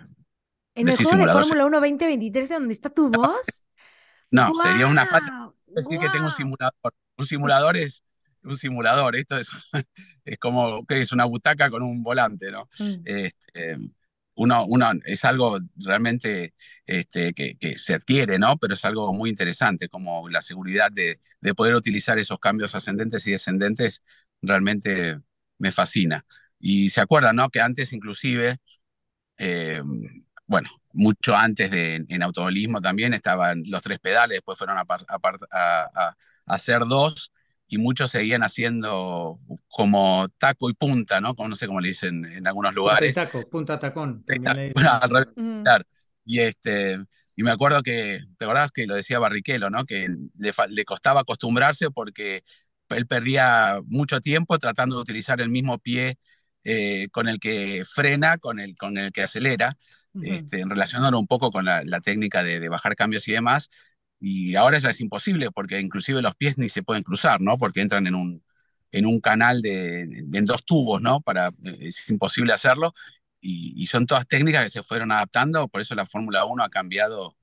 ¿En 0.74 0.88
el 0.88 0.96
juego 0.96 1.26
de 1.26 1.32
Fórmula 1.32 1.64
1 1.64 1.80
2023 1.80 2.48
de 2.48 2.54
donde 2.54 2.74
está 2.74 2.90
tu 2.90 3.08
voz? 3.08 3.46
No, 4.30 4.48
wow. 4.48 4.62
sería 4.62 4.86
una 4.86 5.06
falta 5.06 5.52
decir 5.66 5.98
wow. 5.98 6.06
que 6.06 6.08
tengo 6.10 6.26
un 6.26 6.32
simulador. 6.32 6.74
Un 7.16 7.26
simulador 7.26 7.76
es 7.76 8.04
un 8.46 8.56
simulador. 8.56 9.16
Esto 9.16 9.38
es, 9.38 9.48
es 10.24 10.38
como 10.38 10.84
que 10.86 11.00
es 11.00 11.12
una 11.12 11.24
butaca 11.24 11.70
con 11.70 11.82
un 11.82 12.02
volante, 12.02 12.50
¿no? 12.50 12.68
Mm. 12.78 13.02
Este, 13.04 13.78
uno, 14.36 14.64
uno, 14.66 14.90
es 15.04 15.24
algo 15.24 15.58
realmente 15.76 16.54
este, 16.86 17.32
que, 17.34 17.56
que, 17.58 17.78
se 17.78 17.94
adquiere, 17.94 18.38
¿no? 18.38 18.56
Pero 18.58 18.74
es 18.74 18.84
algo 18.84 19.12
muy 19.14 19.30
interesante, 19.30 19.88
como 19.88 20.28
la 20.28 20.42
seguridad 20.42 20.90
de, 20.92 21.18
de, 21.40 21.54
poder 21.54 21.74
utilizar 21.74 22.18
esos 22.18 22.38
cambios 22.38 22.74
ascendentes 22.74 23.26
y 23.26 23.32
descendentes 23.32 24.04
realmente 24.42 25.20
me 25.58 25.72
fascina. 25.72 26.26
Y 26.58 26.90
se 26.90 27.00
acuerdan, 27.00 27.36
¿no? 27.36 27.50
Que 27.50 27.60
antes 27.60 27.92
inclusive, 27.92 28.58
eh, 29.38 29.82
bueno, 30.46 30.70
mucho 30.92 31.36
antes 31.36 31.70
de, 31.70 32.04
en 32.08 32.22
automovilismo 32.22 32.80
también 32.80 33.14
estaban 33.14 33.62
los 33.66 33.82
tres 33.82 33.98
pedales, 34.00 34.36
después 34.36 34.58
fueron 34.58 34.78
a, 34.78 34.82
a, 34.82 35.18
a, 35.52 36.08
a 36.08 36.16
hacer 36.46 36.80
dos, 36.86 37.32
y 37.68 37.78
muchos 37.78 38.10
seguían 38.10 38.42
haciendo 38.42 39.40
como 39.68 40.26
taco 40.38 40.70
y 40.70 40.74
punta, 40.74 41.20
¿no? 41.20 41.34
Como 41.34 41.48
no 41.48 41.56
sé 41.56 41.66
cómo 41.66 41.80
le 41.80 41.88
dicen 41.88 42.24
en 42.24 42.46
algunos 42.46 42.74
lugares. 42.74 43.14
Punta 43.14 43.30
taco, 43.30 43.50
punta 43.50 43.78
tacón. 43.78 44.24
Bueno, 44.74 44.92
al 44.92 45.10
revés, 45.10 45.28
mm. 45.36 45.64
Y 46.24 46.40
este 46.40 46.98
y 47.36 47.42
me 47.42 47.50
acuerdo 47.50 47.82
que, 47.82 48.20
¿te 48.38 48.44
acordás 48.46 48.72
que 48.72 48.86
lo 48.86 48.94
decía 48.94 49.18
Barrichello, 49.18 49.68
¿no? 49.68 49.84
Que 49.84 50.08
le, 50.38 50.52
le, 50.70 50.84
costaba 50.86 51.20
acostumbrarse 51.20 51.90
porque 51.90 52.42
él 52.88 53.06
perdía 53.06 53.80
mucho 53.84 54.20
tiempo 54.20 54.58
tratando 54.58 54.96
de 54.96 55.02
utilizar 55.02 55.42
el 55.42 55.50
mismo 55.50 55.78
pie 55.78 56.18
eh, 56.64 57.08
con 57.12 57.28
el 57.28 57.38
que 57.38 57.84
frena, 57.84 58.38
con 58.38 58.58
el, 58.58 58.74
con 58.74 58.96
el 58.96 59.12
que 59.12 59.22
acelera, 59.22 59.76
uh 60.14 60.20
-huh. 60.20 60.34
este, 60.34 60.64
relacionándolo 60.66 61.18
un 61.18 61.26
poco 61.26 61.50
con 61.50 61.66
la, 61.66 61.82
la 61.84 62.00
técnica 62.00 62.42
de, 62.42 62.58
de, 62.58 62.68
bajar 62.70 62.96
cambios 62.96 63.28
y 63.28 63.32
demás, 63.32 63.70
y 64.20 64.54
ahora 64.56 64.78
ya 64.78 64.90
es 64.90 65.00
imposible 65.00 65.50
porque 65.50 65.80
inclusive 65.80 66.22
los 66.22 66.34
pies 66.36 66.58
ni 66.58 66.68
se 66.68 66.82
pueden 66.82 67.02
cruzar, 67.02 67.40
¿no? 67.40 67.58
Porque 67.58 67.80
entran 67.80 68.06
en 68.06 68.14
un, 68.14 68.42
en 68.92 69.06
un 69.06 69.20
canal 69.20 69.62
de, 69.62 70.02
en 70.02 70.46
dos 70.46 70.64
tubos, 70.64 71.02
¿no? 71.02 71.20
Para, 71.20 71.50
es 71.80 72.08
imposible 72.10 72.52
hacerlo 72.52 72.94
y, 73.40 73.74
y, 73.80 73.86
son 73.86 74.06
todas 74.06 74.26
técnicas 74.26 74.64
que 74.64 74.70
se 74.70 74.82
fueron 74.82 75.12
adaptando, 75.12 75.68
por 75.68 75.80
eso 75.80 75.94
la 75.94 76.06
Fórmula 76.06 76.44
1 76.44 76.64
ha 76.64 76.70
cambiado 76.70 77.36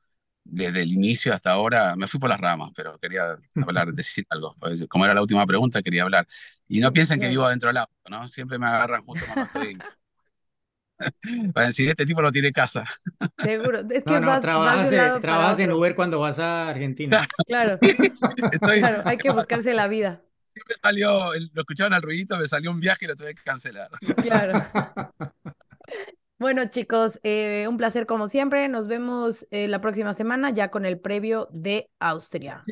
desde 0.43 0.81
el 0.81 0.91
inicio 0.91 1.33
hasta 1.33 1.51
ahora. 1.51 1.95
Me 1.95 2.07
fui 2.07 2.19
por 2.19 2.29
las 2.29 2.39
ramas, 2.39 2.71
pero 2.75 2.99
quería 2.99 3.37
hablar, 3.55 3.87
decir 3.93 4.25
algo. 4.29 4.55
Pues, 4.59 4.85
como 4.89 5.05
era 5.05 5.13
la 5.13 5.21
última 5.21 5.45
pregunta, 5.45 5.81
quería 5.81 6.03
hablar. 6.03 6.27
Y 6.67 6.79
no 6.79 6.91
piensen 6.91 7.19
que 7.19 7.29
vivo 7.29 7.47
dentro 7.47 7.69
del 7.69 7.77
auto, 7.77 7.93
¿no? 8.09 8.27
Siempre 8.27 8.57
me 8.59 8.67
agarran 8.67 9.01
justo 9.03 9.25
cuando 9.25 9.45
estoy 9.45 9.77
para 11.53 11.67
decir, 11.67 11.89
este 11.89 12.05
tipo 12.05 12.21
no 12.21 12.31
tiene 12.31 12.51
casa. 12.51 12.85
Seguro. 13.41 13.79
Es 13.89 14.03
que 14.03 14.13
no, 14.13 14.21
no, 14.21 14.27
vas, 14.27 14.41
trabajas, 14.41 14.77
vas 14.77 14.89
de 14.89 14.97
en, 14.97 15.21
trabajas 15.21 15.59
en 15.59 15.71
Uber 15.71 15.95
cuando 15.95 16.19
vas 16.19 16.39
a 16.39 16.69
Argentina. 16.69 17.27
Claro. 17.47 17.73
Estoy... 17.81 18.79
claro, 18.79 19.01
hay 19.05 19.17
que 19.17 19.31
buscarse 19.31 19.73
la 19.73 19.87
vida. 19.87 20.21
Me 20.55 20.75
salió, 20.81 21.33
lo 21.33 21.61
escucharon 21.61 21.93
al 21.93 22.01
ruidito, 22.01 22.37
me 22.37 22.47
salió 22.47 22.71
un 22.71 22.79
viaje 22.79 23.05
y 23.05 23.07
lo 23.07 23.15
tuve 23.15 23.33
que 23.33 23.43
cancelar. 23.43 23.89
Claro. 24.21 24.65
Bueno, 26.39 26.65
chicos, 26.65 27.21
eh, 27.23 27.67
un 27.69 27.77
placer 27.77 28.05
como 28.05 28.27
siempre. 28.27 28.67
Nos 28.67 28.89
vemos 28.89 29.47
eh, 29.49 29.69
la 29.69 29.79
próxima 29.79 30.11
semana 30.11 30.49
ya 30.49 30.71
con 30.71 30.85
el 30.85 30.99
previo 30.99 31.47
de 31.53 31.89
Austria. 31.99 32.63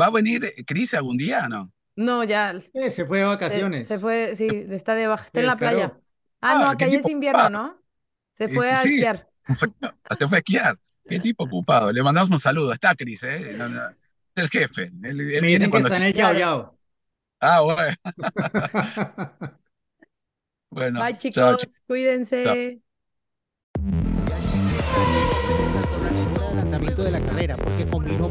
¿Va 0.00 0.06
a 0.06 0.10
venir 0.10 0.54
Cris 0.66 0.94
algún 0.94 1.18
día 1.18 1.42
o 1.44 1.48
no? 1.50 1.72
No, 1.96 2.24
ya. 2.24 2.58
Eh, 2.72 2.90
se 2.90 3.04
fue 3.04 3.18
de 3.18 3.24
vacaciones. 3.24 3.86
Se, 3.86 3.94
se, 3.94 4.00
fue, 4.00 4.36
sí, 4.36 4.48
está 4.70 4.94
de 4.94 5.06
baja, 5.06 5.26
está 5.26 5.40
en 5.40 5.46
la 5.46 5.56
playa. 5.56 6.00
Ah, 6.40 6.70
no, 6.72 6.78
que 6.78 6.84
allí 6.84 6.96
es 6.96 7.08
invierno, 7.08 7.50
¿no? 7.50 7.82
Se 8.30 8.48
fue 8.48 8.70
a 8.70 8.82
sí, 8.82 8.94
esquiar. 8.94 9.28
Se 10.18 10.28
fue 10.28 10.38
a 10.38 10.40
esquiar. 10.40 10.78
Qué 11.06 11.20
tipo 11.20 11.44
ocupado. 11.44 11.92
Le 11.92 12.02
mandamos 12.02 12.30
un 12.30 12.40
saludo. 12.40 12.72
Está 12.72 12.94
Cris, 12.94 13.22
¿eh? 13.24 13.54
No, 13.56 13.68
no, 13.68 13.82
el 14.34 14.48
jefe. 14.48 14.84
Él, 15.02 15.20
él 15.20 15.42
Me 15.42 15.48
dicen 15.48 15.70
que 15.70 15.78
está 15.78 15.96
en 15.96 16.02
el 16.04 16.14
Yao 16.14 16.34
Yao. 16.34 16.78
Ah, 17.40 17.60
bueno. 17.60 17.96
bueno. 20.70 21.00
Bye, 21.00 21.18
chicos. 21.18 21.34
Chao, 21.34 21.56
chicos. 21.56 21.82
Cuídense. 21.86 22.44
Chao. 22.44 22.54
de 26.96 27.10
la 27.10 27.20
carrera 27.20 27.56
porque 27.56 27.86
combinó 27.86 28.28